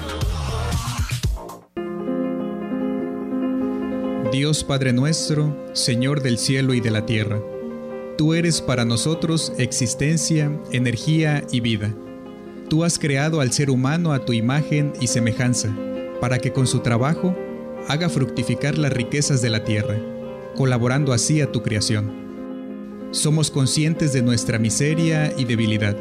Dios 4.34 4.64
Padre 4.64 4.92
nuestro, 4.92 5.56
Señor 5.74 6.20
del 6.20 6.38
cielo 6.38 6.74
y 6.74 6.80
de 6.80 6.90
la 6.90 7.06
tierra, 7.06 7.40
tú 8.18 8.34
eres 8.34 8.60
para 8.60 8.84
nosotros 8.84 9.52
existencia, 9.58 10.50
energía 10.72 11.44
y 11.52 11.60
vida. 11.60 11.94
Tú 12.68 12.82
has 12.82 12.98
creado 12.98 13.40
al 13.40 13.52
ser 13.52 13.70
humano 13.70 14.12
a 14.12 14.24
tu 14.24 14.32
imagen 14.32 14.92
y 15.00 15.06
semejanza, 15.06 15.72
para 16.20 16.40
que 16.40 16.52
con 16.52 16.66
su 16.66 16.80
trabajo 16.80 17.32
haga 17.86 18.08
fructificar 18.08 18.76
las 18.76 18.92
riquezas 18.92 19.40
de 19.40 19.50
la 19.50 19.62
tierra, 19.62 20.00
colaborando 20.56 21.12
así 21.12 21.40
a 21.40 21.52
tu 21.52 21.62
creación. 21.62 22.10
Somos 23.12 23.52
conscientes 23.52 24.12
de 24.12 24.22
nuestra 24.22 24.58
miseria 24.58 25.32
y 25.38 25.44
debilidad. 25.44 25.96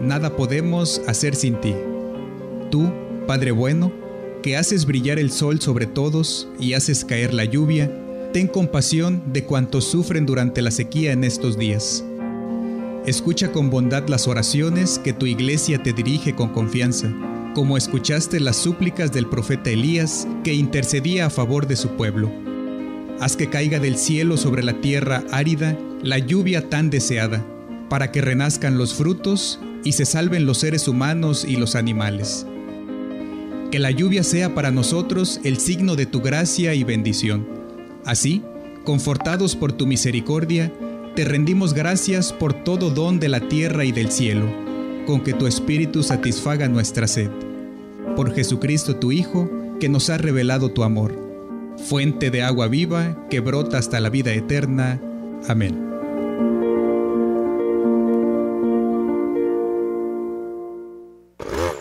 Nada 0.00 0.36
podemos 0.36 1.02
hacer 1.06 1.34
sin 1.34 1.60
ti. 1.60 1.74
Tú, 2.70 2.90
Padre 3.26 3.50
bueno, 3.50 3.92
que 4.40 4.56
haces 4.56 4.86
brillar 4.86 5.18
el 5.18 5.30
sol 5.30 5.60
sobre 5.60 5.86
todos 5.86 6.48
y 6.58 6.74
haces 6.74 7.04
caer 7.04 7.34
la 7.34 7.44
lluvia, 7.44 7.90
ten 8.32 8.46
compasión 8.46 9.22
de 9.32 9.44
cuantos 9.44 9.84
sufren 9.84 10.26
durante 10.26 10.62
la 10.62 10.70
sequía 10.70 11.12
en 11.12 11.24
estos 11.24 11.58
días. 11.58 12.04
Escucha 13.06 13.52
con 13.52 13.70
bondad 13.70 14.06
las 14.08 14.28
oraciones 14.28 14.98
que 14.98 15.12
tu 15.12 15.26
iglesia 15.26 15.82
te 15.82 15.92
dirige 15.92 16.34
con 16.34 16.50
confianza, 16.50 17.12
como 17.54 17.76
escuchaste 17.76 18.38
las 18.38 18.56
súplicas 18.56 19.12
del 19.12 19.26
profeta 19.26 19.70
Elías 19.70 20.28
que 20.44 20.52
intercedía 20.52 21.26
a 21.26 21.30
favor 21.30 21.66
de 21.66 21.76
su 21.76 21.88
pueblo. 21.90 22.30
Haz 23.20 23.36
que 23.36 23.48
caiga 23.48 23.78
del 23.80 23.96
cielo 23.96 24.36
sobre 24.36 24.62
la 24.62 24.80
tierra 24.80 25.24
árida 25.32 25.78
la 26.02 26.18
lluvia 26.18 26.68
tan 26.68 26.90
deseada, 26.90 27.44
para 27.88 28.12
que 28.12 28.20
renazcan 28.20 28.78
los 28.78 28.94
frutos 28.94 29.58
y 29.84 29.92
se 29.92 30.04
salven 30.04 30.46
los 30.46 30.58
seres 30.58 30.86
humanos 30.86 31.44
y 31.44 31.56
los 31.56 31.74
animales. 31.74 32.46
Que 33.70 33.78
la 33.78 33.90
lluvia 33.90 34.22
sea 34.22 34.54
para 34.54 34.70
nosotros 34.70 35.40
el 35.44 35.58
signo 35.58 35.94
de 35.94 36.06
tu 36.06 36.20
gracia 36.20 36.74
y 36.74 36.84
bendición. 36.84 37.46
Así, 38.04 38.42
confortados 38.84 39.56
por 39.56 39.72
tu 39.72 39.86
misericordia, 39.86 40.72
te 41.14 41.24
rendimos 41.24 41.74
gracias 41.74 42.32
por 42.32 42.54
todo 42.54 42.90
don 42.90 43.20
de 43.20 43.28
la 43.28 43.40
tierra 43.40 43.84
y 43.84 43.92
del 43.92 44.10
cielo, 44.10 44.46
con 45.06 45.22
que 45.22 45.34
tu 45.34 45.46
Espíritu 45.46 46.02
satisfaga 46.02 46.68
nuestra 46.68 47.06
sed. 47.06 47.30
Por 48.16 48.34
Jesucristo 48.34 48.96
tu 48.96 49.12
Hijo, 49.12 49.50
que 49.80 49.88
nos 49.88 50.08
ha 50.10 50.16
revelado 50.16 50.70
tu 50.70 50.82
amor, 50.82 51.14
fuente 51.88 52.30
de 52.30 52.42
agua 52.42 52.68
viva 52.68 53.26
que 53.28 53.40
brota 53.40 53.78
hasta 53.78 54.00
la 54.00 54.10
vida 54.10 54.32
eterna. 54.32 55.00
Amén. 55.46 55.87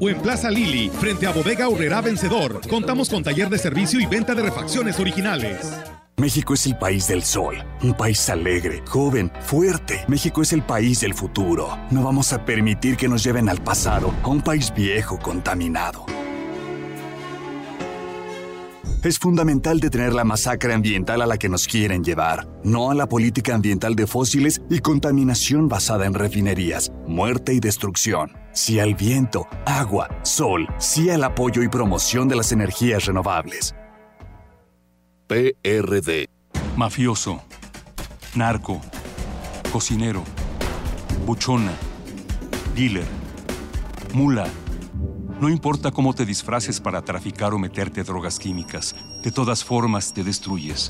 o 0.00 0.08
en 0.08 0.20
Plaza 0.20 0.50
Lili, 0.50 0.90
frente 0.90 1.26
a 1.26 1.32
Bodega 1.32 1.68
Horrera 1.68 2.00
Vencedor. 2.00 2.60
Contamos 2.68 3.08
con 3.08 3.22
taller 3.22 3.48
de 3.48 3.58
servicio 3.58 4.00
y 4.00 4.06
venta 4.06 4.34
de 4.34 4.42
refacciones 4.42 4.98
originales. 5.00 5.72
México 6.18 6.54
es 6.54 6.66
el 6.66 6.76
país 6.76 7.06
del 7.06 7.22
sol, 7.22 7.64
un 7.80 7.94
país 7.94 8.28
alegre, 8.28 8.82
joven, 8.88 9.30
fuerte. 9.40 10.04
México 10.08 10.42
es 10.42 10.52
el 10.52 10.62
país 10.62 11.00
del 11.00 11.14
futuro. 11.14 11.78
No 11.92 12.02
vamos 12.02 12.32
a 12.32 12.44
permitir 12.44 12.96
que 12.96 13.06
nos 13.06 13.22
lleven 13.22 13.48
al 13.48 13.62
pasado, 13.62 14.12
a 14.24 14.28
un 14.28 14.42
país 14.42 14.74
viejo, 14.74 15.20
contaminado. 15.20 16.04
Es 19.04 19.16
fundamental 19.20 19.78
detener 19.78 20.12
la 20.12 20.24
masacre 20.24 20.74
ambiental 20.74 21.22
a 21.22 21.26
la 21.26 21.38
que 21.38 21.48
nos 21.48 21.68
quieren 21.68 22.02
llevar, 22.02 22.48
no 22.64 22.90
a 22.90 22.94
la 22.96 23.08
política 23.08 23.54
ambiental 23.54 23.94
de 23.94 24.08
fósiles 24.08 24.60
y 24.68 24.80
contaminación 24.80 25.68
basada 25.68 26.04
en 26.04 26.14
refinerías, 26.14 26.90
muerte 27.06 27.54
y 27.54 27.60
destrucción. 27.60 28.32
Sí 28.52 28.80
al 28.80 28.96
viento, 28.96 29.46
agua, 29.66 30.08
sol, 30.24 30.66
sí 30.78 31.10
al 31.10 31.22
apoyo 31.22 31.62
y 31.62 31.68
promoción 31.68 32.26
de 32.26 32.34
las 32.34 32.50
energías 32.50 33.04
renovables. 33.04 33.72
PRD. 35.28 36.28
Mafioso. 36.76 37.40
Narco. 38.34 38.80
Cocinero. 39.70 40.24
Buchona. 41.24 41.72
Dealer. 42.74 43.06
Mula. 44.12 44.48
No 45.40 45.48
importa 45.48 45.92
cómo 45.92 46.14
te 46.14 46.26
disfraces 46.26 46.80
para 46.80 47.02
traficar 47.02 47.54
o 47.54 47.60
meterte 47.60 48.02
drogas 48.02 48.40
químicas, 48.40 48.96
de 49.22 49.30
todas 49.30 49.62
formas 49.62 50.12
te 50.12 50.24
destruyes. 50.24 50.88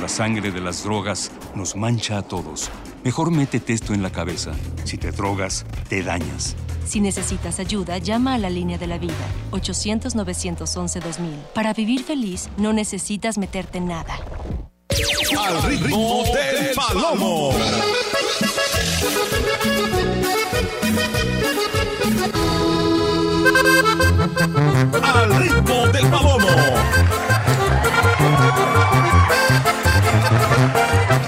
La 0.00 0.08
sangre 0.08 0.50
de 0.50 0.60
las 0.60 0.82
drogas 0.82 1.30
nos 1.54 1.76
mancha 1.76 2.18
a 2.18 2.22
todos. 2.22 2.68
Mejor 3.04 3.30
métete 3.30 3.72
esto 3.72 3.94
en 3.94 4.02
la 4.02 4.10
cabeza. 4.10 4.50
Si 4.82 4.98
te 4.98 5.12
drogas, 5.12 5.64
te 5.88 6.02
dañas. 6.02 6.56
Si 6.84 7.00
necesitas 7.00 7.60
ayuda, 7.60 7.98
llama 7.98 8.34
a 8.34 8.38
la 8.38 8.50
línea 8.50 8.76
de 8.76 8.88
la 8.88 8.98
vida, 8.98 9.14
800-911-2000. 9.52 11.52
Para 11.54 11.72
vivir 11.72 12.02
feliz, 12.02 12.48
no 12.56 12.72
necesitas 12.72 13.38
meterte 13.38 13.78
en 13.78 13.86
nada. 13.86 14.18
Al 15.38 15.62
ritmo 15.62 16.24
del 16.24 16.74
palomo. 16.74 17.52
Al 25.02 25.36
ritmo 25.36 25.86
del 25.88 26.06
palomo. 26.08 26.48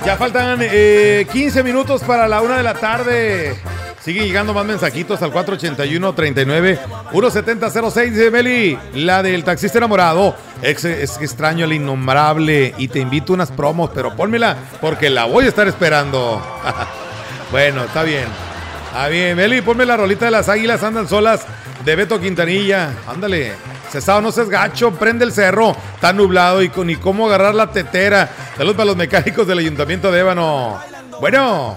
Ya 0.05 0.17
faltan 0.17 0.59
eh, 0.63 1.27
15 1.33 1.63
minutos 1.63 2.03
para 2.03 2.27
la 2.29 2.41
una 2.43 2.57
de 2.57 2.63
la 2.63 2.75
tarde. 2.75 3.57
Siguen 4.05 4.25
llegando 4.25 4.53
más 4.53 4.65
mensajitos 4.65 5.23
al 5.23 5.33
481-39 5.33 6.79
17006 7.13 8.13
Dice 8.13 8.31
Meli, 8.33 8.77
la 8.95 9.23
del 9.23 9.45
taxista 9.45 9.79
enamorado. 9.79 10.35
Es, 10.61 10.85
extraño 10.85 11.67
el 11.67 11.73
innombrable 11.73 12.75
y 12.79 12.89
te 12.89 12.99
invito 12.99 13.33
a 13.33 13.35
unas 13.35 13.53
promos, 13.53 13.91
pero 13.95 14.17
pónmela 14.17 14.57
porque 14.81 15.09
la 15.09 15.25
voy 15.27 15.45
a 15.45 15.49
estar 15.49 15.69
esperando. 15.69 16.43
bueno, 17.53 17.85
está 17.85 18.03
bien. 18.03 18.27
Está 18.87 19.09
bien, 19.09 19.37
Meli, 19.37 19.63
ponme 19.63 19.87
la 19.87 19.97
rolita 19.97 20.25
de 20.25 20.33
las 20.33 20.49
águilas 20.49 20.83
andan 20.83 21.09
solas 21.09 21.47
de 21.85 21.97
Beto 21.97 22.21
Quintanilla. 22.21 22.93
Ándale. 23.07 23.55
Cesado, 23.91 24.21
no 24.21 24.33
seas 24.33 24.49
gacho, 24.49 24.93
prende 24.93 25.25
el 25.25 25.33
cerro. 25.33 25.77
Está 25.95 26.13
nublado 26.13 26.63
y 26.63 26.69
con 26.69 26.87
ni 26.87 26.97
cómo 26.97 27.27
agarrar 27.27 27.55
la 27.55 27.71
tetera. 27.71 28.31
Saludos 28.57 28.77
para 28.77 28.87
los 28.87 28.97
mecánicos 28.97 29.47
del 29.47 29.59
Ayuntamiento 29.59 30.11
de 30.11 30.21
Ébano. 30.21 30.81
Bueno. 31.21 31.77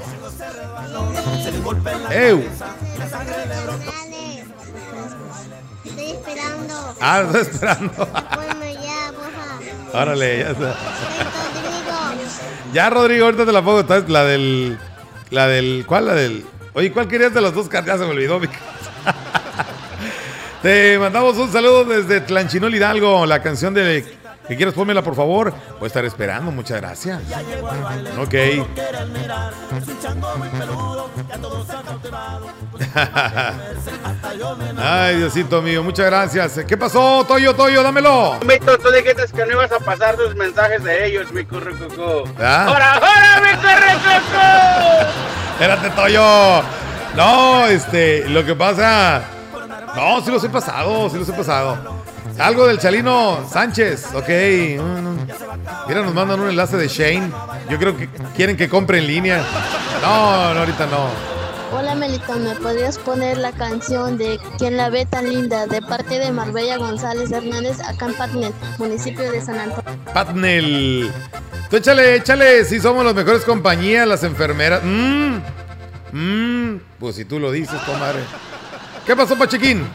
¡Ew! 2.12 2.44
Estoy 5.84 6.12
esperando. 6.12 6.96
Ah, 7.02 7.24
estoy 7.26 7.42
esperando. 7.42 8.08
Ponme 8.08 8.74
ya, 8.74 9.12
porfa. 9.12 10.02
Órale, 10.02 10.40
ya 10.40 10.50
está. 10.52 10.76
Ya, 12.74 12.90
Rodrigo, 12.90 13.26
ahorita 13.26 13.46
te 13.46 13.52
la 13.52 13.62
pongo. 13.62 13.82
Esta 13.82 13.98
es 13.98 14.10
La 14.10 14.24
del. 14.24 14.78
La 15.32 15.48
del. 15.48 15.86
¿Cuál? 15.88 16.08
La 16.08 16.14
del. 16.14 16.46
Oye, 16.74 16.92
¿cuál 16.92 17.08
querías 17.08 17.34
de 17.34 17.42
los 17.42 17.54
dos 17.54 17.70
cartas? 17.70 17.96
Ya 17.96 18.00
se 18.00 18.06
me 18.06 18.12
olvidó, 18.12 18.40
mi 18.40 18.48
Te 20.66 20.98
mandamos 20.98 21.38
un 21.38 21.54
saludo 21.54 21.86
desde 21.86 22.22
Tlanchinol 22.22 22.74
Hidalgo. 22.74 23.28
La 23.28 23.40
canción 23.40 23.76
de. 23.76 24.04
¿Que 24.48 24.56
quieres? 24.56 24.74
Pónmela, 24.74 25.04
por 25.04 25.16
favor. 25.16 25.54
Voy 25.74 25.84
a 25.84 25.86
estar 25.86 26.04
esperando. 26.06 26.50
Muchas 26.50 26.82
gracias. 26.82 27.22
Ok. 28.18 28.34
Ay, 34.82 35.18
Diosito 35.18 35.62
mío, 35.62 35.84
muchas 35.84 36.08
gracias. 36.08 36.60
¿Qué 36.68 36.76
pasó, 36.76 37.24
Toyo, 37.28 37.54
Toyo? 37.54 37.84
Dámelo. 37.84 38.40
Mito, 38.44 38.76
tú 38.80 38.90
dijiste 38.90 39.24
que 39.36 39.46
no 39.46 39.52
ibas 39.52 39.72
a 39.72 39.78
pasar 39.78 40.16
tus 40.16 40.36
mensajes 40.36 40.84
de 40.84 41.06
ellos, 41.06 41.32
mi 41.32 41.46
currucucú. 41.46 42.24
¿Ah? 42.40 42.66
¡Ahora, 42.70 42.94
ahora, 42.94 43.40
mi 43.40 43.52
currucucú! 43.60 44.42
Espérate, 45.52 45.92
Toyo. 45.92 46.64
No, 47.16 47.68
este, 47.68 48.28
lo 48.30 48.44
que 48.44 48.56
pasa. 48.56 49.35
No, 49.96 50.22
sí 50.22 50.32
los 50.32 50.44
he 50.44 50.50
pasado, 50.50 51.10
sí 51.10 51.18
los 51.18 51.30
he 51.30 51.34
pasado. 51.34 51.78
Algo 52.38 52.68
del 52.68 52.80
Chalino 52.80 53.48
Sánchez, 53.50 54.14
ok. 54.14 54.30
No. 54.78 55.16
Mira, 55.88 56.02
nos 56.02 56.14
mandan 56.14 56.40
un 56.42 56.50
enlace 56.50 56.76
de 56.78 56.88
Shane. 56.88 57.32
Yo 57.70 57.78
creo 57.80 57.96
que 57.96 58.10
quieren 58.36 58.58
que 58.58 58.68
compre 58.68 59.00
en 59.00 59.08
línea. 59.08 59.44
No, 60.02 60.54
no, 60.54 60.60
ahorita 60.60 60.86
no. 60.88 61.36
Hola 61.72 61.96
Melito, 61.96 62.34
¿me 62.36 62.56
podrías 62.56 62.98
poner 62.98 63.38
la 63.38 63.52
canción 63.52 64.18
de 64.18 64.40
Quien 64.58 64.78
la 64.78 64.90
ve 64.90 65.06
tan 65.06 65.28
linda 65.28 65.66
de 65.66 65.82
parte 65.82 66.20
de 66.20 66.32
Marbella 66.32 66.78
González 66.78 67.32
Hernández 67.32 67.80
acá 67.82 68.06
en 68.06 68.14
Patnet, 68.14 68.54
municipio 68.78 69.30
de 69.30 69.42
San 69.42 69.60
Antonio? 69.60 70.00
Patnel. 70.14 71.12
Tú 71.70 71.78
échale, 71.78 72.16
échale. 72.16 72.64
Si 72.66 72.80
somos 72.80 73.04
las 73.04 73.16
mejores 73.16 73.44
compañías, 73.44 74.08
las 74.08 74.24
enfermeras. 74.24 74.82
Mmm. 74.84 75.38
Mmm. 76.12 76.80
Pues 77.00 77.16
si 77.16 77.26
tú 77.26 77.40
lo 77.40 77.52
dices, 77.52 77.80
comadre. 77.82 78.20
¿Qué 79.06 79.16
pasó, 79.16 79.38
Pachequín? 79.38 79.88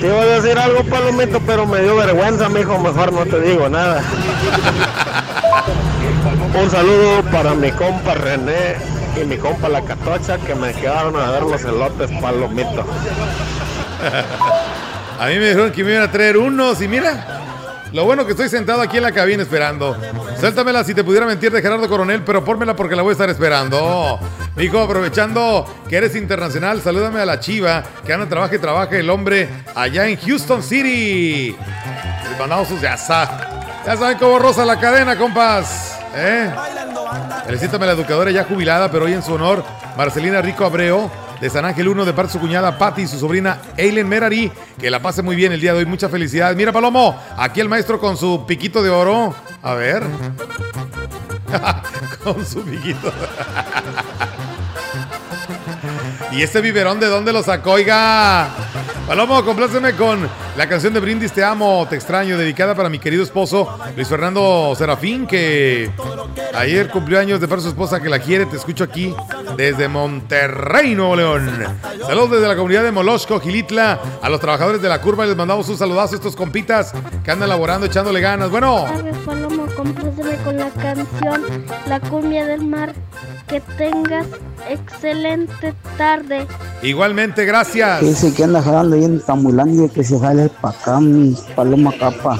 Te 0.00 0.06
iba 0.06 0.20
a 0.22 0.26
decir 0.26 0.56
algo, 0.56 0.84
Palomito, 0.84 1.40
pero 1.40 1.66
me 1.66 1.82
dio 1.82 1.96
vergüenza, 1.96 2.48
mijo. 2.48 2.78
Mejor 2.78 3.12
no 3.12 3.26
te 3.26 3.40
digo 3.40 3.68
nada. 3.68 4.02
Un 6.62 6.70
saludo 6.70 7.22
para 7.30 7.54
mi 7.54 7.70
compa 7.72 8.14
René 8.14 8.76
y 9.20 9.24
mi 9.24 9.36
compa 9.36 9.68
La 9.68 9.82
Catocha 9.82 10.38
que 10.38 10.54
me 10.54 10.72
quedaron 10.72 11.16
a 11.16 11.30
ver 11.32 11.42
los 11.42 11.62
elotes, 11.64 12.10
Palomito. 12.20 12.84
A 15.18 15.26
mí 15.26 15.34
me 15.34 15.48
dijeron 15.48 15.72
que 15.72 15.82
me 15.82 15.92
iban 15.92 16.04
a 16.04 16.12
traer 16.12 16.36
unos 16.36 16.80
y 16.80 16.88
mira, 16.88 17.37
lo 17.92 18.04
bueno 18.04 18.24
que 18.24 18.32
estoy 18.32 18.48
sentado 18.48 18.82
aquí 18.82 18.98
en 18.98 19.02
la 19.02 19.12
cabina 19.12 19.42
esperando. 19.42 19.96
Suéltamela 20.38 20.84
si 20.84 20.94
te 20.94 21.04
pudiera 21.04 21.26
mentir 21.26 21.50
de 21.52 21.62
Gerardo 21.62 21.88
Coronel, 21.88 22.22
pero 22.22 22.44
pónmela 22.44 22.76
porque 22.76 22.94
la 22.96 23.02
voy 23.02 23.10
a 23.10 23.12
estar 23.12 23.30
esperando. 23.30 24.18
Hijo, 24.58 24.80
aprovechando 24.80 25.66
que 25.88 25.96
eres 25.96 26.14
internacional, 26.16 26.80
salúdame 26.82 27.20
a 27.20 27.26
la 27.26 27.40
chiva, 27.40 27.82
que 28.04 28.12
anda, 28.12 28.28
trabaja 28.28 28.56
y 28.56 28.58
trabaja 28.58 28.96
el 28.96 29.08
hombre 29.08 29.48
allá 29.74 30.06
en 30.06 30.16
Houston 30.16 30.62
City. 30.62 31.56
Mandamos 32.38 32.68
sus 32.68 32.80
ya 32.80 32.96
Ya 32.96 33.96
saben 33.96 34.18
cómo 34.18 34.38
rosa 34.38 34.64
la 34.64 34.78
cadena, 34.78 35.16
compas. 35.16 35.98
¿Eh? 36.14 36.50
Felicítame 37.46 37.84
a 37.84 37.88
la 37.88 37.92
educadora 37.94 38.30
ya 38.30 38.44
jubilada, 38.44 38.90
pero 38.90 39.06
hoy 39.06 39.14
en 39.14 39.22
su 39.22 39.34
honor, 39.34 39.64
Marcelina 39.96 40.42
Rico 40.42 40.64
Abreu, 40.64 41.10
de 41.40 41.50
San 41.50 41.64
Ángel 41.64 41.88
1, 41.88 42.04
de 42.04 42.12
parte 42.12 42.32
de 42.32 42.38
su 42.38 42.40
cuñada 42.40 42.78
Patti 42.78 43.02
y 43.02 43.06
su 43.06 43.18
sobrina 43.18 43.60
Eileen 43.76 44.08
Merari. 44.08 44.50
Que 44.78 44.90
la 44.90 45.00
pase 45.00 45.22
muy 45.22 45.36
bien 45.36 45.52
el 45.52 45.60
día 45.60 45.72
de 45.72 45.80
hoy. 45.80 45.86
Mucha 45.86 46.08
felicidad. 46.08 46.54
Mira, 46.54 46.72
Palomo, 46.72 47.20
aquí 47.36 47.60
el 47.60 47.68
maestro 47.68 47.98
con 47.98 48.16
su 48.16 48.44
piquito 48.46 48.82
de 48.82 48.90
oro. 48.90 49.34
A 49.62 49.74
ver. 49.74 50.02
con 52.24 52.44
su 52.46 52.62
piquito. 52.62 53.12
¿Y 56.32 56.42
este 56.42 56.60
biberón 56.60 57.00
de 57.00 57.06
dónde 57.06 57.32
lo 57.32 57.42
sacó? 57.42 57.72
Oiga. 57.72 58.48
Palomo, 59.08 59.42
compláceme 59.42 59.94
con 59.94 60.28
la 60.54 60.68
canción 60.68 60.92
de 60.92 61.00
Brindis 61.00 61.32
Te 61.32 61.42
Amo, 61.42 61.86
Te 61.88 61.96
Extraño, 61.96 62.36
dedicada 62.36 62.74
para 62.74 62.90
mi 62.90 62.98
querido 62.98 63.22
esposo 63.22 63.66
Luis 63.96 64.06
Fernando 64.06 64.74
Serafín, 64.76 65.26
que 65.26 65.90
ayer 66.54 66.90
cumplió 66.90 67.18
años 67.18 67.40
de 67.40 67.46
de 67.46 67.62
su 67.62 67.68
esposa 67.68 68.00
que 68.00 68.10
la 68.10 68.18
quiere. 68.18 68.44
Te 68.44 68.56
escucho 68.56 68.84
aquí 68.84 69.16
desde 69.56 69.88
Monterrey, 69.88 70.94
Nuevo 70.94 71.16
León. 71.16 71.50
Saludos 72.06 72.32
desde 72.32 72.48
la 72.48 72.56
comunidad 72.56 72.82
de 72.82 72.92
Molosco, 72.92 73.40
Gilitla, 73.40 73.98
a 74.20 74.28
los 74.28 74.40
trabajadores 74.40 74.82
de 74.82 74.90
la 74.90 75.00
curva. 75.00 75.24
Les 75.24 75.34
mandamos 75.36 75.66
un 75.70 75.78
saludazo 75.78 76.12
a 76.12 76.16
estos 76.16 76.36
compitas 76.36 76.92
que 77.24 77.30
andan 77.30 77.48
laborando, 77.48 77.86
echándole 77.86 78.20
ganas. 78.20 78.50
Bueno, 78.50 78.84
compláceme 79.78 80.36
con 80.42 80.56
la 80.56 80.70
canción 80.70 81.42
La 81.86 82.00
cumbia 82.00 82.44
del 82.46 82.64
mar. 82.64 82.92
Que 83.46 83.60
tengas 83.78 84.26
excelente 84.68 85.72
tarde. 85.96 86.46
igualmente, 86.82 87.46
gracias. 87.46 88.02
Dice 88.02 88.34
que 88.34 88.44
anda 88.44 88.60
jalando 88.60 88.96
ahí 88.96 89.04
en 89.04 89.20
Tamulandia 89.20 89.88
que 89.88 90.04
se 90.04 90.18
jale 90.18 90.50
para 90.60 90.76
acá, 90.76 91.00
mi 91.00 91.34
paloma 91.56 91.92
capa. 91.98 92.38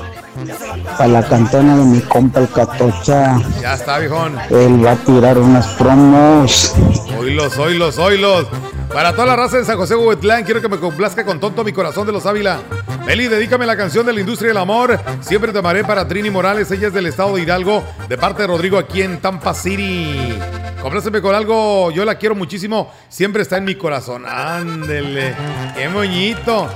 Para 0.98 1.08
la 1.08 1.22
cantona 1.26 1.76
de 1.76 1.84
mi 1.84 2.00
compa 2.00 2.40
el 2.40 2.48
Catocha. 2.50 3.40
Ya 3.62 3.74
está, 3.74 3.98
viejón. 3.98 4.36
Él 4.50 4.84
va 4.84 4.92
a 4.92 4.96
tirar 4.96 5.38
unas 5.38 5.66
promos. 5.74 6.74
Oílos, 7.18 7.56
oílos, 7.56 7.98
oílos. 7.98 8.46
Para 8.92 9.12
toda 9.12 9.26
la 9.26 9.36
raza 9.36 9.58
de 9.58 9.64
San 9.64 9.76
José 9.76 9.94
Huetlán, 9.94 10.44
quiero 10.44 10.60
que 10.60 10.68
me 10.68 10.78
complazca 10.78 11.24
con 11.24 11.38
tonto 11.38 11.62
mi 11.62 11.72
corazón 11.72 12.06
de 12.06 12.12
los 12.12 12.26
Ávila. 12.26 12.58
Meli, 13.06 13.28
dedícame 13.28 13.66
la 13.66 13.76
canción 13.76 14.04
de 14.04 14.12
la 14.12 14.20
industria 14.20 14.48
del 14.48 14.56
amor. 14.56 14.98
Siempre 15.20 15.52
te 15.52 15.58
amaré 15.58 15.84
para 15.84 16.08
Trini 16.08 16.30
Morales, 16.30 16.70
ella 16.70 16.88
es 16.88 16.94
del 16.94 17.06
estado 17.06 17.36
de 17.36 17.42
Hidalgo, 17.42 17.84
de 18.08 18.18
parte 18.18 18.42
de 18.42 18.48
Rodrigo 18.48 18.78
aquí 18.78 19.02
en 19.02 19.20
Tampa 19.20 19.54
City. 19.54 20.38
Compláceme 20.80 21.20
con 21.20 21.34
algo, 21.34 21.90
yo 21.90 22.04
la 22.04 22.16
quiero 22.16 22.34
muchísimo, 22.34 22.92
siempre 23.08 23.42
está 23.42 23.56
en 23.58 23.64
mi 23.64 23.74
corazón. 23.74 24.24
Ándele, 24.26 25.34
qué 25.76 25.88
moñito. 25.88 26.68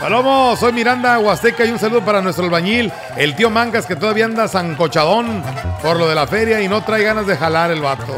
Palomo, 0.00 0.54
soy 0.56 0.72
Miranda 0.72 1.18
Huasteca 1.18 1.64
y 1.64 1.70
un 1.70 1.78
saludo 1.78 2.04
para 2.04 2.20
nuestro 2.20 2.44
albañil, 2.44 2.92
el 3.16 3.34
tío 3.34 3.48
Mangas, 3.48 3.86
que 3.86 3.96
todavía 3.96 4.26
anda 4.26 4.46
zancochadón 4.46 5.42
por 5.82 5.96
lo 5.96 6.06
de 6.08 6.14
la 6.14 6.26
feria 6.26 6.60
y 6.60 6.68
no 6.68 6.84
trae 6.84 7.02
ganas 7.02 7.26
de 7.26 7.36
jalar 7.36 7.70
el 7.70 7.80
vato. 7.80 8.14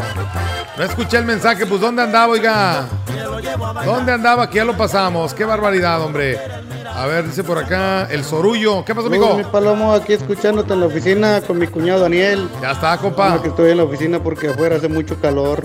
No 0.78 0.84
escuché 0.84 1.16
el 1.16 1.24
mensaje, 1.24 1.66
pues 1.66 1.80
¿dónde 1.80 2.02
andaba, 2.02 2.32
oiga? 2.32 2.86
¿Dónde 3.84 4.12
andaba? 4.12 4.48
Que 4.48 4.58
ya 4.58 4.64
lo 4.64 4.76
pasamos. 4.76 5.34
Qué 5.34 5.44
barbaridad, 5.44 6.00
hombre. 6.00 6.38
A 6.94 7.04
ver, 7.06 7.26
dice 7.26 7.42
por 7.42 7.58
acá 7.58 8.04
el 8.04 8.22
sorullo. 8.22 8.84
¿Qué 8.84 8.94
pasó, 8.94 9.08
amigo? 9.08 9.36
mi 9.36 9.42
Palomo, 9.42 9.92
aquí 9.92 10.12
escuchándote 10.12 10.72
en 10.74 10.80
la 10.80 10.86
oficina 10.86 11.40
con 11.40 11.58
mi 11.58 11.66
cuñado 11.66 12.02
Daniel. 12.02 12.48
Ya 12.62 12.70
está, 12.70 12.96
compa. 12.98 13.26
Bueno, 13.26 13.42
que 13.42 13.48
estoy 13.48 13.72
en 13.72 13.78
la 13.78 13.82
oficina 13.82 14.22
porque 14.22 14.50
afuera 14.50 14.76
hace 14.76 14.88
mucho 14.88 15.20
calor. 15.20 15.64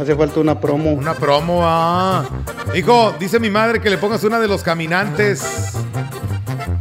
Hace 0.00 0.14
falta 0.14 0.38
una 0.38 0.60
promo. 0.60 0.92
Una 0.92 1.14
promo, 1.14 1.62
ah. 1.64 2.24
Hijo, 2.76 3.12
dice 3.18 3.40
mi 3.40 3.50
madre 3.50 3.80
que 3.80 3.90
le 3.90 3.98
pongas 3.98 4.22
una 4.22 4.38
de 4.38 4.46
los 4.46 4.62
caminantes. 4.62 5.42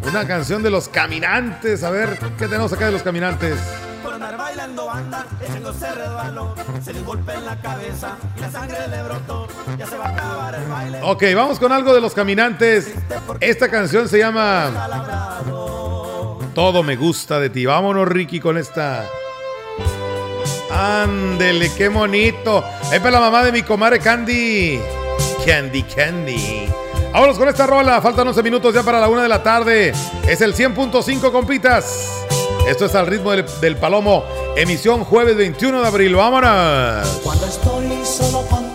Una 0.07 0.27
canción 0.27 0.61
de 0.61 0.69
los 0.69 0.89
caminantes. 0.89 1.83
A 1.83 1.89
ver, 1.89 2.19
¿qué 2.37 2.47
tenemos 2.47 2.71
acá 2.71 2.85
de 2.85 2.91
los 2.91 3.01
caminantes? 3.01 3.55
Bailando 4.31 4.89
se. 4.89 5.25
Ok, 11.03 11.23
vamos 11.35 11.59
con 11.59 11.71
algo 11.71 11.93
de 11.93 12.01
los 12.01 12.13
caminantes. 12.13 12.93
Esta 13.39 13.69
canción 13.69 14.07
se 14.07 14.19
llama 14.19 14.71
Todo 16.55 16.83
me 16.83 16.95
gusta 16.95 17.39
de 17.39 17.49
ti. 17.49 17.65
Vámonos, 17.65 18.07
Ricky, 18.07 18.39
con 18.39 18.57
esta. 18.57 19.05
Ándele, 20.71 21.71
qué 21.75 21.89
bonito. 21.89 22.63
Es 22.91 22.99
para 22.99 23.11
la 23.11 23.19
mamá 23.19 23.43
de 23.43 23.51
mi 23.51 23.63
comadre 23.63 23.99
Candy. 23.99 24.79
Candy, 25.45 25.83
Candy. 25.83 26.67
Vámonos 27.11 27.37
con 27.37 27.47
esta 27.47 27.67
rola. 27.67 28.01
Faltan 28.01 28.27
11 28.27 28.41
minutos 28.41 28.73
ya 28.73 28.83
para 28.83 28.99
la 28.99 29.07
una 29.07 29.23
de 29.23 29.29
la 29.29 29.43
tarde. 29.43 29.93
Es 30.27 30.41
el 30.41 30.55
100.5 30.55 31.31
compitas. 31.31 32.25
Esto 32.67 32.85
es 32.85 32.95
al 32.95 33.07
ritmo 33.07 33.31
del, 33.31 33.75
palomo. 33.75 34.23
Emisión 34.55 35.03
jueves 35.03 35.35
21 35.35 35.81
de 35.81 35.87
abril. 35.87 36.15
Vámonos. 36.15 37.07
Cuando 37.21 37.45
estoy 37.45 38.05
solo 38.05 38.41
contigo, 38.47 38.72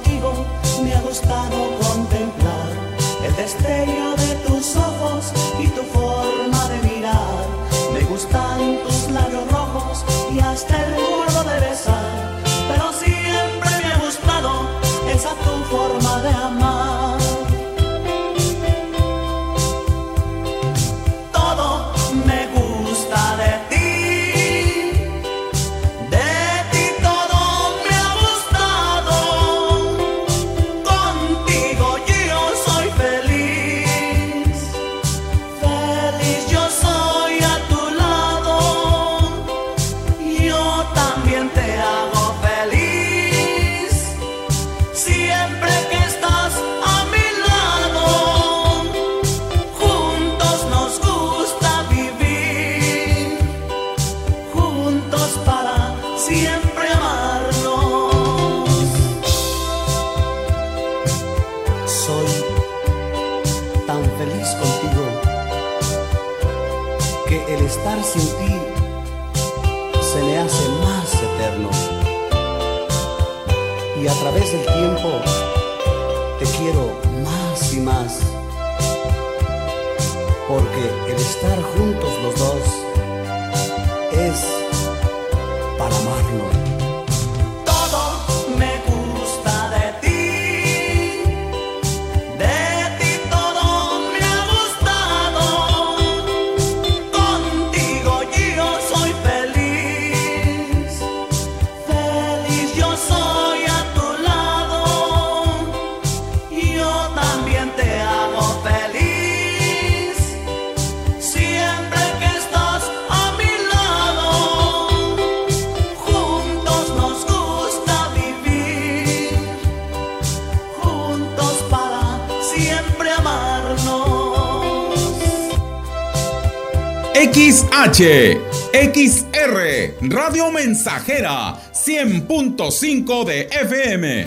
XH, 127.78 128.40
XR, 128.72 129.94
Radio 130.10 130.50
Mensajera, 130.50 131.56
100.5 131.72 133.24
de 133.24 133.48
FM. 133.52 134.26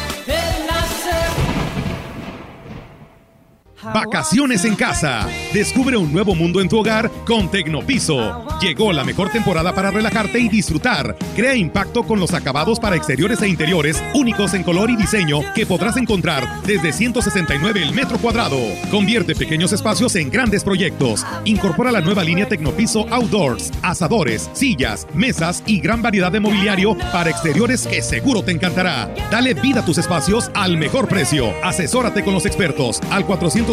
Vacaciones 3.83 4.63
en 4.65 4.75
casa. 4.75 5.27
Descubre 5.53 5.97
un 5.97 6.13
nuevo 6.13 6.35
mundo 6.35 6.61
en 6.61 6.69
tu 6.69 6.79
hogar 6.79 7.09
con 7.25 7.49
Tecnopiso. 7.49 8.45
Llegó 8.61 8.93
la 8.93 9.03
mejor 9.03 9.31
temporada 9.31 9.73
para 9.73 9.89
relajarte 9.89 10.39
y 10.39 10.49
disfrutar. 10.49 11.15
Crea 11.35 11.55
impacto 11.55 12.03
con 12.03 12.19
los 12.19 12.33
acabados 12.35 12.79
para 12.79 12.95
exteriores 12.95 13.41
e 13.41 13.47
interiores 13.47 14.03
únicos 14.13 14.53
en 14.53 14.61
color 14.61 14.91
y 14.91 14.95
diseño 14.95 15.39
que 15.55 15.65
podrás 15.65 15.97
encontrar 15.97 16.61
desde 16.61 16.93
169 16.93 17.81
el 17.81 17.93
metro 17.93 18.19
cuadrado. 18.19 18.59
Convierte 18.91 19.33
pequeños 19.33 19.73
espacios 19.73 20.15
en 20.15 20.29
grandes 20.29 20.63
proyectos. 20.63 21.25
Incorpora 21.45 21.91
la 21.91 22.01
nueva 22.01 22.23
línea 22.23 22.47
Tecnopiso 22.47 23.07
Outdoors, 23.09 23.71
asadores, 23.81 24.51
sillas, 24.53 25.07
mesas 25.15 25.63
y 25.65 25.79
gran 25.79 26.03
variedad 26.03 26.31
de 26.31 26.39
mobiliario 26.39 26.95
para 27.11 27.31
exteriores 27.31 27.87
que 27.87 28.03
seguro 28.03 28.43
te 28.43 28.51
encantará. 28.51 29.11
Dale 29.31 29.55
vida 29.55 29.79
a 29.79 29.85
tus 29.85 29.97
espacios 29.97 30.51
al 30.53 30.77
mejor 30.77 31.07
precio. 31.07 31.51
Asesórate 31.63 32.23
con 32.23 32.35
los 32.35 32.45
expertos 32.45 33.01
al 33.09 33.25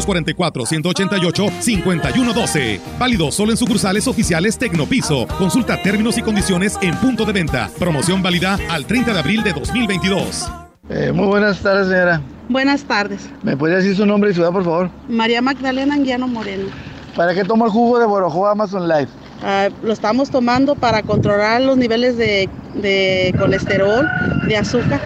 444-188-5112. 0.07 2.81
Válido 2.99 3.33
solo 3.33 3.53
en 3.53 3.57
sucursales 3.57 4.07
oficiales 4.07 4.59
Tecnopiso. 4.59 5.27
Consulta 5.39 5.81
términos 5.83 6.19
y 6.19 6.23
condiciones 6.23 6.79
en 6.83 6.95
punto 6.97 7.25
de 7.25 7.33
venta. 7.33 7.71
Promoción 7.79 8.23
válida 8.23 8.59
al 8.71 8.87
30 8.87 9.13
de 9.13 9.19
abril 9.19 9.43
de 9.43 9.53
2022. 9.53 10.51
Eh, 10.91 11.13
muy 11.13 11.27
buenas 11.27 11.59
tardes, 11.61 11.89
señora. 11.89 12.21
Buenas 12.49 12.83
tardes. 12.85 13.29
¿Me 13.43 13.57
podría 13.57 13.79
decir 13.79 13.95
su 13.95 14.07
nombre 14.07 14.31
y 14.31 14.35
ciudad, 14.35 14.51
por 14.51 14.65
favor? 14.65 14.91
María 15.09 15.43
Magdalena 15.43 15.95
Anguiano 15.95 16.27
Moreno. 16.27 16.69
¿Para 17.15 17.35
qué 17.35 17.45
toma 17.45 17.67
el 17.67 17.73
jugo 17.73 17.99
de 17.99 18.07
Borojo 18.07 18.47
Amazon 18.47 18.89
Life? 18.89 19.09
Ah, 19.43 19.69
lo 19.83 19.93
estamos 19.93 20.31
tomando 20.31 20.75
para 20.75 21.03
controlar 21.03 21.61
los 21.61 21.77
niveles 21.77 22.17
de, 22.17 22.49
de 22.75 23.35
colesterol, 23.39 24.07
de 24.47 24.57
azúcar 24.57 25.01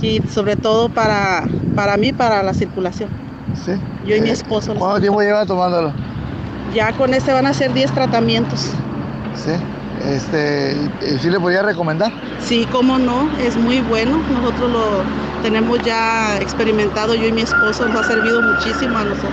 y 0.00 0.20
sobre 0.30 0.56
todo 0.56 0.88
para, 0.88 1.44
para 1.74 1.96
mí, 1.96 2.12
para 2.12 2.42
la 2.42 2.54
circulación. 2.54 3.10
Sí. 3.54 3.72
Yo 4.06 4.16
y 4.16 4.20
mi 4.20 4.30
esposo. 4.30 4.74
¿Cuánto 4.74 5.00
tiempo 5.00 5.20
lleva 5.20 5.46
tomándolo? 5.46 5.92
Ya 6.74 6.92
con 6.92 7.12
este 7.14 7.32
van 7.32 7.46
a 7.46 7.52
ser 7.52 7.72
10 7.72 7.92
tratamientos. 7.92 8.70
Sí. 9.34 9.52
Este, 10.08 10.76
¿y 11.02 11.18
¿Sí 11.18 11.30
le 11.30 11.38
podría 11.38 11.62
recomendar? 11.62 12.10
Sí, 12.40 12.66
cómo 12.72 12.98
no, 12.98 13.28
es 13.38 13.56
muy 13.56 13.80
bueno. 13.82 14.20
Nosotros 14.32 14.70
lo 14.70 15.02
tenemos 15.42 15.78
ya 15.84 16.38
experimentado, 16.38 17.14
yo 17.14 17.28
y 17.28 17.32
mi 17.32 17.42
esposo, 17.42 17.86
nos 17.86 18.00
ha 18.00 18.04
servido 18.04 18.42
muchísimo 18.42 18.98
a 18.98 19.04
nosotros. 19.04 19.32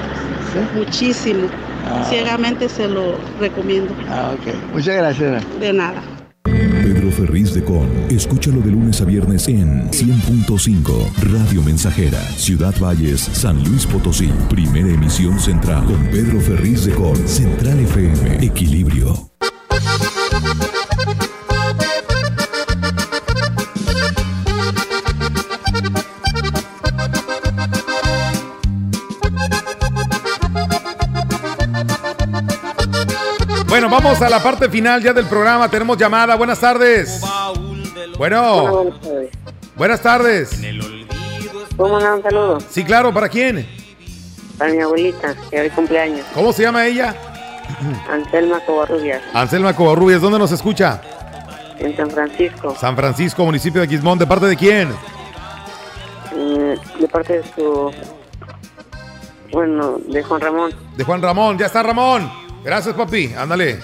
Muchísimo. 0.75 1.47
Ah. 1.87 2.05
Ciegamente 2.09 2.69
se 2.69 2.87
lo 2.87 3.15
recomiendo. 3.39 3.93
Ah, 4.09 4.31
ok. 4.33 4.73
Muchas 4.73 4.95
gracias. 4.95 5.59
De 5.59 5.73
nada. 5.73 6.01
Ferriz 7.19 7.53
de 7.53 7.61
Con. 7.65 7.89
Escúchalo 8.09 8.61
de 8.61 8.71
lunes 8.71 9.01
a 9.01 9.05
viernes 9.05 9.49
en 9.49 9.89
100.5 9.91 11.11
Radio 11.33 11.61
Mensajera, 11.61 12.21
Ciudad 12.37 12.73
Valles, 12.79 13.19
San 13.19 13.61
Luis 13.65 13.85
Potosí. 13.85 14.31
Primera 14.49 14.87
emisión 14.87 15.37
central 15.37 15.83
con 15.83 16.01
Pedro 16.11 16.39
Ferriz 16.39 16.85
de 16.85 16.93
Con. 16.93 17.17
Central 17.27 17.79
FM. 17.81 18.45
Equilibrio. 18.45 19.31
Vamos 34.01 34.21
a 34.21 34.29
la 34.29 34.41
parte 34.41 34.69
final 34.69 35.03
ya 35.03 35.11
del 35.11 35.25
programa. 35.25 35.69
Tenemos 35.69 35.97
llamada. 35.97 36.35
Buenas 36.35 36.59
tardes. 36.59 37.21
Bueno. 38.17 38.93
Buenas 39.75 40.01
tardes. 40.01 40.61
¿Cómo 41.75 41.93
mandar 41.93 42.15
un 42.15 42.23
saludo? 42.23 42.57
Sí, 42.69 42.83
claro. 42.83 43.13
¿Para 43.13 43.27
quién? 43.27 43.67
Para 44.57 44.73
mi 44.73 44.79
abuelita, 44.79 45.35
que 45.49 45.59
hoy 45.59 45.69
cumpleaños. 45.69 46.25
¿Cómo 46.33 46.53
se 46.53 46.63
llama 46.63 46.85
ella? 46.85 47.15
Anselma 48.09 48.59
Covarrubias, 48.65 49.21
Anselma 49.33 49.75
Covarrubias. 49.75 50.21
¿Dónde 50.21 50.39
nos 50.39 50.51
escucha? 50.51 51.01
en 51.77 51.95
San 51.95 52.09
Francisco. 52.11 52.75
San 52.77 52.95
Francisco, 52.95 53.45
municipio 53.45 53.79
de 53.79 53.87
Quismón. 53.87 54.19
¿De 54.19 54.27
parte 54.27 54.47
de 54.47 54.57
quién? 54.57 54.89
Mm, 56.35 56.99
de 57.01 57.07
parte 57.07 57.37
de 57.37 57.43
su. 57.55 57.91
Bueno, 59.51 59.97
de 60.07 60.23
Juan 60.23 60.41
Ramón. 60.41 60.73
De 60.97 61.03
Juan 61.03 61.21
Ramón. 61.21 61.57
Ya 61.57 61.67
está 61.67 61.83
Ramón. 61.83 62.38
Gracias, 62.63 62.95
papi. 62.95 63.33
Ándale. 63.37 63.79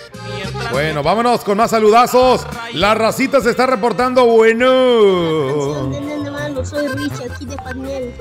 Bueno, 0.72 1.04
vámonos 1.04 1.44
con 1.44 1.58
más 1.58 1.72
saludazos. 1.72 2.46
La 2.74 2.96
racita 2.96 3.42
se 3.42 3.52
está 3.52 3.66
reportando. 3.66 4.26
Bueno. 4.26 5.92
Soy 6.64 6.88
Rich, 6.88 7.32
aquí 7.32 7.46
de 7.46 7.58
Panel. 7.58 8.14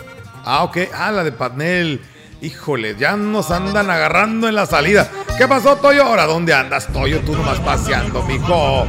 Ah, 0.45 0.65
ok. 0.65 0.79
Ah, 0.93 1.11
la 1.11 1.25
de 1.25 1.33
Patnel. 1.33 2.01
Híjole, 2.43 2.95
ya 2.99 3.17
nos 3.17 3.51
andan 3.51 3.89
agarrando 3.89 4.49
en 4.49 4.55
la 4.55 4.67
salida. 4.67 5.11
¿Qué 5.39 5.49
pasó, 5.49 5.77
Toyo? 5.77 6.05
Ahora, 6.05 6.27
¿dónde 6.27 6.53
andas, 6.53 6.89
Toyo? 6.93 7.21
Tú 7.21 7.33
nomás 7.35 7.59
paseando, 7.61 8.23
mijo. 8.25 8.87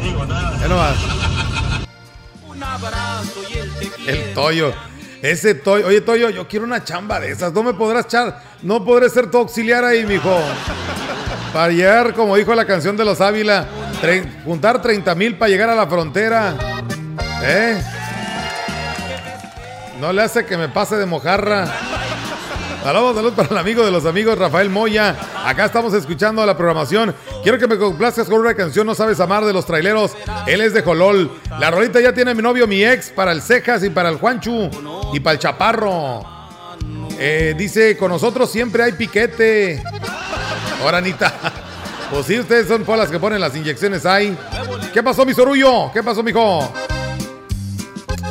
Ya 0.59 0.67
nomás. 0.67 0.97
El 4.05 4.33
Toyo. 4.33 4.73
Ese 5.21 5.55
Toyo. 5.55 5.87
Oye, 5.87 6.01
Toyo, 6.01 6.29
yo 6.29 6.47
quiero 6.47 6.65
una 6.65 6.83
chamba 6.83 7.19
de 7.21 7.31
esas. 7.31 7.53
No 7.53 7.63
me 7.63 7.73
podrás 7.73 8.05
echar. 8.05 8.41
No 8.61 8.83
podré 8.83 9.09
ser 9.09 9.31
tu 9.31 9.37
auxiliar 9.37 9.85
ahí, 9.85 10.05
mijo. 10.05 10.37
Para 11.55 11.71
llegar, 11.71 12.13
como 12.13 12.35
dijo 12.35 12.53
la 12.53 12.65
canción 12.65 12.97
de 12.97 13.05
los 13.05 13.21
Ávila, 13.21 13.65
juntar 14.43 14.81
30 14.81 15.15
mil 15.15 15.37
para 15.37 15.47
llegar 15.47 15.69
a 15.69 15.75
la 15.75 15.87
frontera. 15.87 16.53
¿Eh? 17.41 17.81
No 20.01 20.11
le 20.11 20.21
hace 20.21 20.45
que 20.45 20.57
me 20.57 20.67
pase 20.67 20.97
de 20.97 21.05
mojarra. 21.05 21.65
Saludos, 22.83 23.15
saludos 23.15 23.35
para 23.35 23.47
el 23.51 23.57
amigo 23.57 23.85
de 23.85 23.91
los 23.91 24.05
amigos 24.05 24.37
Rafael 24.37 24.69
Moya. 24.69 25.15
Acá 25.45 25.63
estamos 25.63 25.93
escuchando 25.93 26.45
la 26.45 26.57
programación. 26.57 27.15
Quiero 27.41 27.57
que 27.57 27.67
me 27.67 27.77
complazcas 27.77 28.27
con 28.27 28.41
una 28.41 28.53
canción 28.53 28.85
No 28.85 28.93
Sabes 28.93 29.21
Amar 29.21 29.45
de 29.45 29.53
los 29.53 29.65
traileros. 29.65 30.11
Él 30.47 30.59
es 30.59 30.73
de 30.73 30.81
Jolol. 30.81 31.39
La 31.57 31.71
rolita 31.71 32.01
ya 32.01 32.13
tiene 32.13 32.35
mi 32.35 32.41
novio, 32.41 32.67
mi 32.67 32.83
ex, 32.83 33.11
para 33.11 33.31
el 33.31 33.41
Cejas 33.41 33.81
y 33.85 33.89
para 33.89 34.09
el 34.09 34.17
Juanchu 34.17 34.69
y 35.13 35.21
para 35.21 35.35
el 35.35 35.39
Chaparro. 35.39 36.21
Eh, 37.17 37.55
dice, 37.57 37.95
con 37.95 38.11
nosotros 38.11 38.51
siempre 38.51 38.83
hay 38.83 38.91
piquete. 38.91 39.81
Ahora, 40.81 40.97
Anita. 40.99 41.33
Pues 42.11 42.27
sí, 42.27 42.39
ustedes 42.39 42.67
son 42.67 42.85
las 42.97 43.09
que 43.09 43.19
ponen 43.19 43.41
las 43.41 43.55
inyecciones 43.55 44.05
ahí. 44.05 44.37
¿Qué 44.93 45.01
pasó, 45.01 45.25
mi 45.25 45.33
sorullo? 45.33 45.91
¿Qué 45.91 46.03
pasó, 46.03 46.21
mijo? 46.21 46.71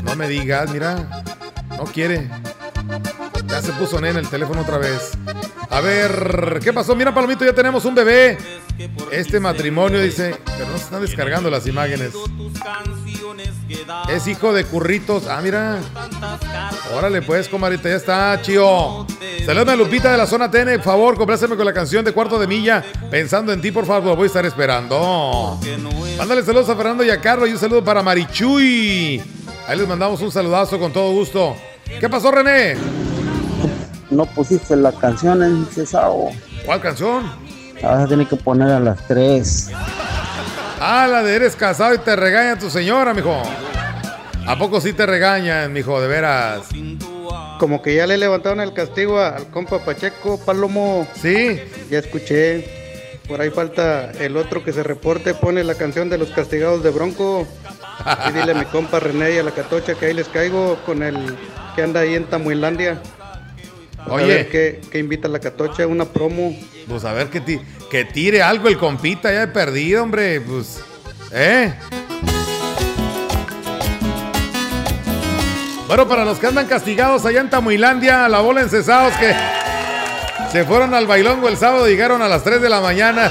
No 0.02 0.16
me 0.16 0.28
digas, 0.28 0.70
mira. 0.70 1.24
No 1.76 1.85
quiere. 1.85 2.30
Ya 3.46 3.61
se 3.61 3.72
puso 3.72 3.98
en 3.98 4.16
el 4.16 4.28
teléfono 4.28 4.62
otra 4.62 4.78
vez. 4.78 5.12
A 5.70 5.80
ver, 5.80 6.61
¿qué 6.62 6.72
pasó? 6.72 6.94
Mira, 6.94 7.12
Palomito, 7.12 7.44
ya 7.44 7.52
tenemos 7.52 7.85
un 7.85 7.94
bebé. 7.94 8.38
Este 9.11 9.40
matrimonio 9.40 10.00
dice, 10.00 10.37
pero 10.44 10.70
no 10.70 10.78
se 10.78 10.85
están 10.85 11.00
descargando 11.00 11.50
las 11.50 11.66
imágenes. 11.66 12.12
Es 14.08 14.26
hijo 14.26 14.52
de 14.52 14.64
curritos. 14.64 15.26
Ah, 15.28 15.40
mira. 15.42 15.78
Órale, 16.94 17.22
pues, 17.22 17.48
comadrita, 17.48 17.88
ya 17.88 17.96
está, 17.96 18.40
chío. 18.42 19.06
Saludos 19.44 19.68
a 19.68 19.76
Lupita 19.76 20.12
de 20.12 20.18
la 20.18 20.26
zona 20.26 20.50
TN, 20.50 20.76
por 20.76 20.84
favor, 20.84 21.16
compláceme 21.16 21.56
con 21.56 21.64
la 21.64 21.72
canción 21.72 22.04
de 22.04 22.12
Cuarto 22.12 22.38
de 22.38 22.46
Milla. 22.46 22.85
Pensando 23.10 23.52
en 23.52 23.60
ti, 23.60 23.70
por 23.70 23.87
favor, 23.87 24.04
lo 24.04 24.16
voy 24.16 24.25
a 24.25 24.27
estar 24.27 24.44
esperando. 24.46 25.58
Mándale 26.16 26.42
saludos 26.42 26.68
a 26.68 26.77
Fernando 26.77 27.04
y 27.04 27.10
a 27.10 27.20
Carlos 27.20 27.48
y 27.48 27.52
un 27.52 27.58
saludo 27.58 27.85
para 27.85 28.02
Marichuy. 28.02 29.22
Ahí 29.66 29.79
les 29.79 29.88
mandamos 29.88 30.20
un 30.20 30.31
saludazo 30.31 30.79
con 30.79 30.92
todo 30.92 31.12
gusto. 31.12 31.56
¿Qué 32.00 32.08
pasó, 32.08 32.31
René? 32.31 32.77
No 34.10 34.27
pusiste 34.27 34.77
la 34.77 34.92
canción 34.92 35.42
en 35.42 35.66
Cesao. 35.66 36.31
¿Cuál 36.64 36.81
canción? 36.81 37.25
La 37.83 37.90
vas 37.90 38.04
a 38.04 38.08
tener 38.08 38.27
que 38.27 38.37
poner 38.37 38.70
a 38.70 38.81
las 38.81 39.06
3. 39.08 39.70
Ah, 40.87 41.06
la 41.10 41.22
de 41.22 41.35
eres 41.37 41.56
casado 41.56 41.94
y 41.94 41.98
te 41.98 42.14
regaña 42.14 42.58
tu 42.58 42.68
señora, 42.68 43.14
mijo. 43.14 43.40
¿A 44.46 44.58
poco 44.58 44.80
sí 44.82 44.92
te 44.92 45.06
regañan, 45.06 45.72
mijo, 45.72 45.98
de 46.00 46.08
veras? 46.08 46.66
Como 47.58 47.80
que 47.80 47.94
ya 47.94 48.06
le 48.06 48.18
levantaron 48.18 48.60
el 48.60 48.74
castigo 48.74 49.18
a- 49.18 49.28
al 49.37 49.46
compa 49.46 49.78
Pacheco, 49.82 50.38
Palomo. 50.44 51.08
Sí. 51.20 51.58
Ya 51.90 52.00
escuché. 52.00 52.68
Por 53.26 53.40
ahí 53.40 53.48
falta 53.48 54.10
el 54.20 54.37
otro 54.37 54.62
que 54.62 54.74
se 54.74 54.82
reporte, 54.82 55.32
pone 55.32 55.64
la 55.64 55.74
canción 55.74 56.10
de 56.10 56.18
los 56.18 56.28
castigados 56.28 56.82
de 56.82 56.90
Bronco. 56.90 57.46
Y 58.28 58.32
dile 58.32 58.52
a 58.52 58.54
mi 58.54 58.64
compa 58.70 59.00
René 59.00 59.32
y 59.35 59.38
a 59.38 59.42
la 59.42 59.52
Catocha 59.52 59.94
que 59.94 60.04
ahí 60.06 60.12
les 60.12 60.28
caigo 60.28 60.76
con 60.85 61.02
el 61.02 61.35
que 61.74 61.82
anda 61.82 62.00
ahí 62.00 62.14
en 62.14 62.24
Tamuilandia. 62.24 63.00
Oye. 64.06 64.24
A 64.24 64.26
ver 64.26 64.48
qué, 64.50 64.80
qué 64.90 64.98
invita 64.98 65.28
la 65.28 65.38
Catocha, 65.38 65.87
una 65.87 66.04
promo. 66.04 66.54
Pues 66.87 67.06
a 67.06 67.14
ver 67.14 67.28
que, 67.30 67.40
ti- 67.40 67.60
que 67.94 68.04
tire 68.04 68.42
algo 68.42 68.66
el 68.66 68.76
compita, 68.76 69.32
ya 69.32 69.44
he 69.44 69.46
perdido, 69.46 70.02
hombre. 70.02 70.40
Pues, 70.40 70.80
¿eh? 71.30 71.72
Bueno, 75.86 76.08
para 76.08 76.24
los 76.24 76.40
que 76.40 76.48
andan 76.48 76.66
castigados 76.66 77.24
allá 77.24 77.40
en 77.40 77.50
Tamuilandia, 77.50 78.28
la 78.28 78.40
bola 78.40 78.62
en 78.62 78.68
cesados 78.68 79.14
que 79.14 79.32
se 80.50 80.64
fueron 80.64 80.92
al 80.92 81.06
bailongo 81.06 81.46
el 81.46 81.56
sábado 81.56 81.86
y 81.86 81.92
llegaron 81.92 82.20
a 82.20 82.26
las 82.26 82.42
3 82.42 82.60
de 82.60 82.68
la 82.68 82.80
mañana. 82.80 83.30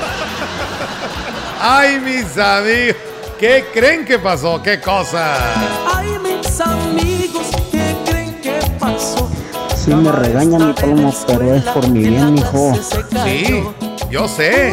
Ay, 1.60 2.00
mis 2.00 2.38
amigos, 2.38 2.96
¿qué 3.38 3.66
creen 3.74 4.06
que 4.06 4.18
pasó? 4.18 4.64
¿Qué 4.64 4.80
cosa? 4.80 5.36
Ay, 5.94 6.08
mis 6.24 6.62
amigos, 6.62 7.48
¿qué 7.70 7.98
creen 8.06 8.40
que 8.40 8.60
pasó? 8.80 9.30
Sí 9.76 9.94
me 9.94 10.10
regaña 10.10 10.58
mi 10.58 10.72
palomo, 10.72 11.14
pero 11.28 11.54
es 11.54 11.64
por 11.64 11.86
mi 11.90 12.08
bien, 12.08 12.36
mijo. 12.36 12.74
Sí, 13.26 13.62
yo 14.14 14.28
sé. 14.28 14.72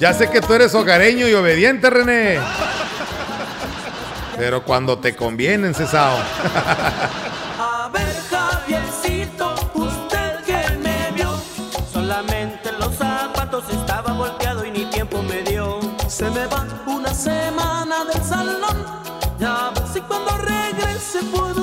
Ya 0.00 0.12
sé 0.12 0.28
que 0.28 0.40
tú 0.40 0.54
eres 0.54 0.74
hogareño 0.74 1.28
y 1.28 1.34
obediente, 1.34 1.88
René. 1.88 2.40
Pero 4.36 4.64
cuando 4.64 4.98
te 4.98 5.14
conviene, 5.14 5.72
cesao. 5.72 6.18
A 7.60 7.88
ver, 7.92 8.12
Javiercito, 8.28 9.54
usted 9.74 10.40
que 10.44 10.76
me 10.78 11.12
vio. 11.14 11.32
Solamente 11.92 12.72
los 12.72 12.92
zapatos 12.96 13.62
estaba 13.70 14.12
volteado 14.14 14.66
y 14.66 14.72
ni 14.72 14.86
tiempo 14.86 15.22
me 15.22 15.42
dio. 15.42 15.78
Se 16.08 16.28
me 16.30 16.44
va 16.46 16.66
una 16.88 17.14
semana 17.14 18.04
del 18.12 18.22
salón. 18.24 18.84
Ya 19.38 19.70
ver 19.70 19.84
si 19.92 20.00
cuando 20.00 20.36
regrese 20.38 21.22
puede 21.32 21.55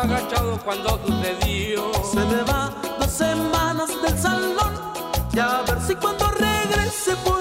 agachados 0.00 0.60
cuando 0.62 0.98
sucedió. 1.06 1.92
Se 2.10 2.20
me 2.20 2.42
va 2.42 2.72
dos 2.98 3.10
semanas 3.10 3.90
del 4.02 4.18
salón. 4.18 4.72
Ya 5.32 5.58
a 5.58 5.62
ver 5.62 5.80
si 5.86 5.94
cuando 5.94 6.26
regrese 6.28 7.14
pone 7.24 7.39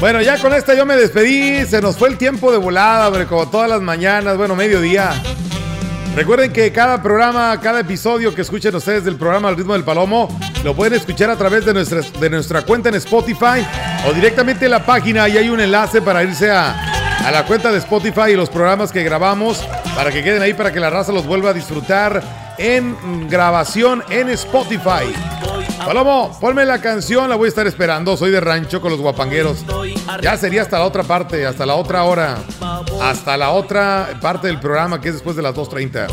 Bueno, 0.00 0.20
ya 0.20 0.38
con 0.38 0.52
esta 0.52 0.74
yo 0.74 0.84
me 0.84 0.96
despedí. 0.96 1.64
Se 1.66 1.80
nos 1.80 1.96
fue 1.96 2.08
el 2.08 2.18
tiempo 2.18 2.52
de 2.52 2.58
volada, 2.58 3.08
hombre, 3.08 3.26
como 3.26 3.48
todas 3.48 3.68
las 3.68 3.80
mañanas, 3.80 4.36
bueno, 4.36 4.54
mediodía. 4.54 5.12
Recuerden 6.14 6.52
que 6.52 6.70
cada 6.70 7.02
programa, 7.02 7.58
cada 7.60 7.80
episodio 7.80 8.34
que 8.34 8.42
escuchen 8.42 8.74
ustedes 8.74 9.04
del 9.04 9.16
programa 9.16 9.48
Al 9.48 9.56
ritmo 9.56 9.72
del 9.72 9.82
Palomo, 9.82 10.28
lo 10.62 10.74
pueden 10.74 10.94
escuchar 10.94 11.28
a 11.30 11.36
través 11.36 11.64
de 11.64 11.74
nuestra, 11.74 12.02
de 12.02 12.30
nuestra 12.30 12.62
cuenta 12.62 12.88
en 12.88 12.94
Spotify 12.96 13.66
o 14.08 14.12
directamente 14.12 14.66
en 14.66 14.70
la 14.70 14.84
página. 14.84 15.28
Y 15.28 15.38
hay 15.38 15.48
un 15.48 15.60
enlace 15.60 16.00
para 16.02 16.22
irse 16.22 16.50
a, 16.50 16.70
a 17.26 17.30
la 17.32 17.44
cuenta 17.44 17.72
de 17.72 17.78
Spotify 17.78 18.30
y 18.32 18.36
los 18.36 18.48
programas 18.48 18.92
que 18.92 19.02
grabamos 19.02 19.66
para 19.96 20.12
que 20.12 20.22
queden 20.22 20.42
ahí 20.42 20.54
para 20.54 20.72
que 20.72 20.78
la 20.78 20.90
raza 20.90 21.10
los 21.10 21.26
vuelva 21.26 21.50
a 21.50 21.52
disfrutar 21.52 22.22
en 22.58 23.28
grabación 23.28 24.04
en 24.10 24.28
Spotify. 24.30 25.12
Palomo, 25.86 26.36
ponme 26.40 26.64
la 26.64 26.80
canción, 26.80 27.28
la 27.28 27.36
voy 27.36 27.46
a 27.46 27.48
estar 27.48 27.66
esperando. 27.66 28.16
Soy 28.16 28.30
de 28.30 28.40
rancho 28.40 28.80
con 28.80 28.90
los 28.90 29.00
guapangueros. 29.00 29.64
Ya 30.22 30.36
sería 30.36 30.62
hasta 30.62 30.78
la 30.78 30.84
otra 30.86 31.02
parte, 31.02 31.44
hasta 31.44 31.66
la 31.66 31.74
otra 31.74 32.04
hora. 32.04 32.38
Hasta 33.02 33.36
la 33.36 33.50
otra 33.50 34.18
parte 34.20 34.46
del 34.46 34.58
programa 34.60 35.00
que 35.00 35.08
es 35.08 35.14
después 35.14 35.36
de 35.36 35.42
las 35.42 35.54
2.30. 35.54 36.06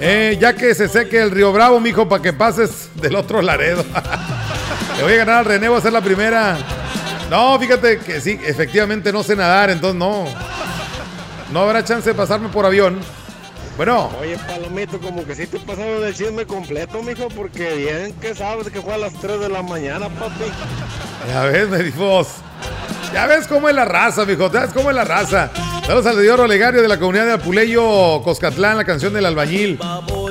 Eh, 0.00 0.38
ya 0.40 0.54
que 0.54 0.74
se 0.74 0.88
seque 0.88 1.20
el 1.20 1.30
Río 1.30 1.52
Bravo, 1.52 1.80
mijo, 1.80 2.08
para 2.08 2.22
que 2.22 2.32
pases 2.32 2.90
del 2.94 3.16
otro 3.16 3.42
Laredo. 3.42 3.84
Le 4.96 5.02
voy 5.02 5.12
a 5.14 5.16
ganar 5.16 5.38
al 5.38 5.44
René, 5.46 5.66
a 5.66 5.80
ser 5.80 5.92
la 5.92 6.00
primera. 6.00 6.58
No, 7.28 7.58
fíjate 7.58 7.98
que 7.98 8.20
sí, 8.20 8.38
efectivamente 8.44 9.12
no 9.12 9.22
sé 9.22 9.34
nadar, 9.34 9.70
entonces 9.70 9.98
no. 9.98 10.26
No 11.50 11.60
habrá 11.60 11.84
chance 11.84 12.08
de 12.08 12.14
pasarme 12.14 12.48
por 12.48 12.66
avión. 12.66 13.00
Bueno, 13.76 14.10
Oye, 14.20 14.36
Palomito, 14.46 15.00
como 15.00 15.24
que 15.24 15.34
sí 15.34 15.46
te 15.46 15.58
pasaron 15.58 16.04
el 16.04 16.14
chisme 16.14 16.46
completo, 16.46 17.02
mijo, 17.02 17.28
porque 17.34 17.74
bien 17.74 18.12
que 18.20 18.34
sabes 18.34 18.68
que 18.68 18.82
fue 18.82 18.94
a 18.94 18.98
las 18.98 19.14
3 19.14 19.40
de 19.40 19.48
la 19.48 19.62
mañana, 19.62 20.08
papi. 20.10 20.44
Ya 21.28 21.44
ves, 21.44 21.68
me 21.68 21.78
dijo. 21.78 22.26
Ya 23.14 23.26
ves 23.26 23.46
cómo 23.46 23.68
es 23.68 23.74
la 23.74 23.84
raza, 23.84 24.24
mijo. 24.26 24.52
Ya 24.52 24.60
ves 24.60 24.70
cómo 24.74 24.90
es 24.90 24.96
la 24.96 25.04
raza. 25.04 25.50
Saludos 25.86 26.06
al 26.06 26.16
señor 26.16 26.40
Olegario 26.40 26.82
de 26.82 26.88
la 26.88 26.98
comunidad 26.98 27.26
de 27.26 27.32
Apuleyo, 27.32 28.22
Coscatlán, 28.22 28.76
la 28.76 28.84
canción 28.84 29.14
del 29.14 29.26
albañil. 29.26 29.78
Abajo 29.82 30.28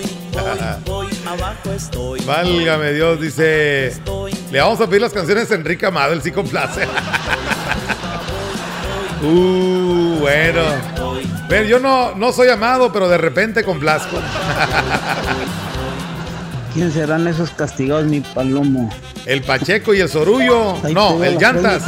estoy. 1.75 2.23
Válgame 2.23 2.93
Dios, 2.93 3.19
dice. 3.19 3.93
Le 4.51 4.59
vamos 4.59 4.79
a 4.81 4.87
pedir 4.87 5.01
las 5.01 5.13
canciones 5.13 5.49
a 5.51 5.55
Enrique 5.55 5.85
Amado, 5.85 6.13
él 6.13 6.21
sí 6.21 6.31
complace. 6.31 6.81
Uh, 9.23 10.17
bueno. 10.19 10.61
Ven, 11.47 11.67
yo 11.67 11.79
no, 11.79 12.15
no 12.15 12.31
soy 12.31 12.49
amado, 12.49 12.91
pero 12.91 13.07
de 13.09 13.17
repente 13.17 13.63
complazco. 13.63 14.17
¿Quién 16.73 16.91
serán 16.91 17.27
esos 17.27 17.51
castigados, 17.51 18.05
mi 18.05 18.21
palomo? 18.21 18.89
El 19.25 19.43
Pacheco 19.43 19.93
y 19.93 19.99
el 19.99 20.09
Sorullo. 20.09 20.75
Ahí 20.83 20.93
No, 20.93 21.23
el 21.23 21.37
tres, 21.37 21.41
Llantas. 21.41 21.83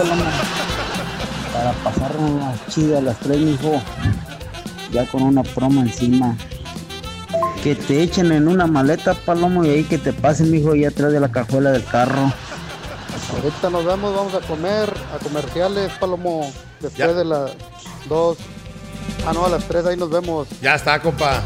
Para 1.54 1.72
pasar 1.84 2.12
una 2.18 2.54
chida 2.70 2.98
a 2.98 3.02
las 3.02 3.18
tres, 3.20 3.38
mijo. 3.38 3.82
Ya 4.92 5.06
con 5.08 5.24
una 5.24 5.44
promo 5.44 5.82
encima. 5.82 6.36
Que 7.64 7.76
te 7.76 8.04
echen 8.04 8.32
en 8.32 8.48
una 8.48 8.68
maleta, 8.68 9.14
palomo, 9.14 9.64
y 9.64 9.70
ahí 9.70 9.84
que 9.86 9.98
te 9.98 10.12
pasen, 10.12 10.52
mijo, 10.52 10.74
ahí 10.74 10.86
atrás 10.86 11.14
de 11.14 11.20
la 11.20 11.32
cajuela 11.32 11.72
del 11.72 11.86
carro. 11.86 12.32
Ahorita 13.36 13.70
nos 13.70 13.86
vemos, 13.86 14.16
vamos 14.16 14.34
a 14.36 14.42
comer 14.42 14.94
a 15.16 15.18
comerciales, 15.24 15.92
Palomo, 15.94 16.52
después 16.84 16.96
Ya. 16.98 17.14
de 17.14 17.26
las 17.26 17.52
2. 18.08 18.38
Ah, 19.28 19.32
no, 19.34 19.46
a 19.46 19.50
las 19.50 19.64
3 19.66 19.86
ahí 19.88 19.98
nos 19.98 20.10
vemos. 20.10 20.48
Ya 20.62 20.76
está, 20.76 21.00
compa. 21.00 21.42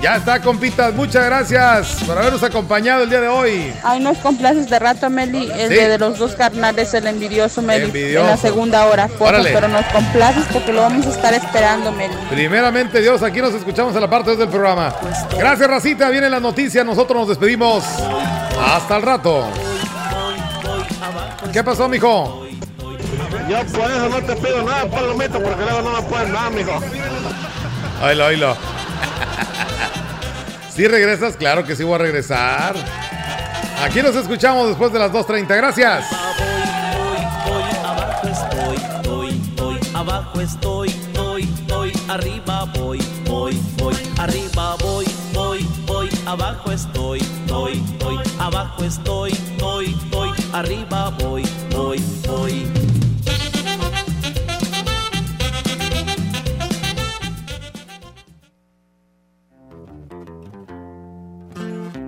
Ya 0.00 0.16
está, 0.16 0.42
compitas. 0.42 0.92
Muchas 0.94 1.24
gracias 1.26 2.02
por 2.04 2.18
habernos 2.18 2.42
acompañado 2.42 3.04
el 3.04 3.08
día 3.10 3.20
de 3.20 3.28
hoy. 3.28 3.72
Ay, 3.84 4.00
nos 4.00 4.18
complaces 4.18 4.68
de 4.68 4.76
rato, 4.80 5.08
Meli. 5.08 5.48
El 5.52 5.68
Sí. 5.68 5.74
de, 5.76 5.88
de 5.90 5.98
los 5.98 6.18
dos 6.18 6.32
carnales, 6.34 6.92
el 6.94 7.06
envidioso, 7.06 7.62
Meli. 7.62 7.84
Envidioso. 7.84 8.24
En 8.24 8.30
la 8.32 8.36
segunda 8.36 8.86
hora, 8.86 9.08
Órale. 9.20 9.52
pero 9.52 9.68
nos 9.68 9.84
complaces 9.86 10.44
porque 10.52 10.72
lo 10.72 10.82
vamos 10.82 11.06
a 11.06 11.10
estar 11.10 11.32
esperando, 11.34 11.92
Meli. 11.92 12.16
Primeramente, 12.30 13.00
Dios, 13.00 13.22
aquí 13.22 13.40
nos 13.40 13.54
escuchamos 13.54 13.94
a 13.94 14.00
la 14.00 14.10
parte 14.10 14.30
2 14.30 14.40
del 14.40 14.48
programa. 14.48 14.92
Gracias, 15.38 15.70
Racita. 15.70 16.08
Vienen 16.10 16.32
las 16.32 16.42
noticias. 16.42 16.84
Nosotros 16.84 17.20
nos 17.20 17.28
despedimos. 17.28 17.84
Hasta 18.74 18.96
el 18.96 19.02
rato. 19.02 19.44
¿Qué 21.50 21.64
pasó, 21.64 21.88
mijo? 21.88 22.46
Yo 23.48 23.66
por 23.66 23.90
eso 23.90 24.08
no 24.08 24.22
te 24.22 24.36
pido 24.36 24.62
nada, 24.62 24.86
palomito, 24.86 25.42
porque 25.42 25.62
luego 25.62 25.82
no 25.82 26.00
me 26.00 26.02
puedes 26.02 26.28
nada, 26.28 26.50
mijo. 26.50 26.80
Oílo, 28.02 28.26
oílo. 28.26 28.56
¿Sí 30.74 30.86
regresas? 30.88 31.36
Claro 31.36 31.64
que 31.64 31.76
sí 31.76 31.84
voy 31.84 31.94
a 31.96 31.98
regresar. 31.98 32.74
Aquí 33.82 34.00
nos 34.00 34.16
escuchamos 34.16 34.68
después 34.68 34.92
de 34.92 34.98
las 34.98 35.12
2.30. 35.12 35.56
Gracias. 35.56 36.04
abajo 37.92 38.28
estoy, 38.28 38.76
voy, 39.04 39.40
voy, 39.56 39.80
abajo 39.94 40.40
estoy, 40.40 40.94
voy, 41.14 41.48
voy, 41.68 41.92
arriba 42.08 42.64
voy, 42.74 42.98
voy, 43.26 43.60
voy, 43.76 43.94
arriba 44.18 44.76
voy, 44.80 45.06
voy, 45.34 45.66
voy, 45.86 46.08
abajo 46.26 46.72
estoy, 46.72 47.20
voy, 47.48 47.82
voy, 47.98 48.18
abajo 48.38 48.84
estoy, 48.84 49.32
voy, 49.58 49.94
voy, 50.10 50.11
arriba 50.52 51.10
voy, 51.18 51.42
voy, 51.70 52.02
voy. 52.26 52.66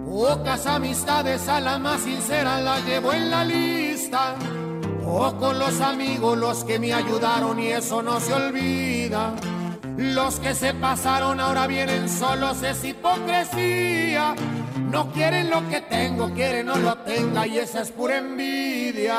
Pocas 0.07 0.67
amistades 0.67 1.49
a 1.49 1.61
la 1.61 1.79
más 1.79 2.01
sincera 2.01 2.61
la 2.61 2.81
llevo 2.81 3.13
en 3.13 3.31
la 3.31 3.45
lista. 3.45 4.35
Pocos 5.03 5.57
los 5.57 5.81
amigos 5.81 6.39
los 6.39 6.65
que 6.65 6.79
me 6.79 6.93
ayudaron 6.93 7.59
y 7.61 7.69
eso 7.69 8.03
no 8.03 8.21
se 8.21 8.33
olvida. 8.33 9.35
Los 9.97 10.41
que 10.41 10.55
se 10.55 10.75
pasaron 10.75 11.41
ahora 11.41 11.67
vienen 11.67 12.09
solos, 12.09 12.63
es 12.63 12.85
hipocresía. 12.85 14.35
No 14.95 15.11
quieren 15.11 15.51
lo 15.51 15.69
que 15.69 15.81
tengo, 15.81 16.33
quieren 16.33 16.67
no 16.67 16.77
lo 16.77 16.97
tenga 16.99 17.49
y 17.49 17.59
esa 17.59 17.83
es 17.83 17.91
pura 17.91 18.19
envidia. 18.19 19.19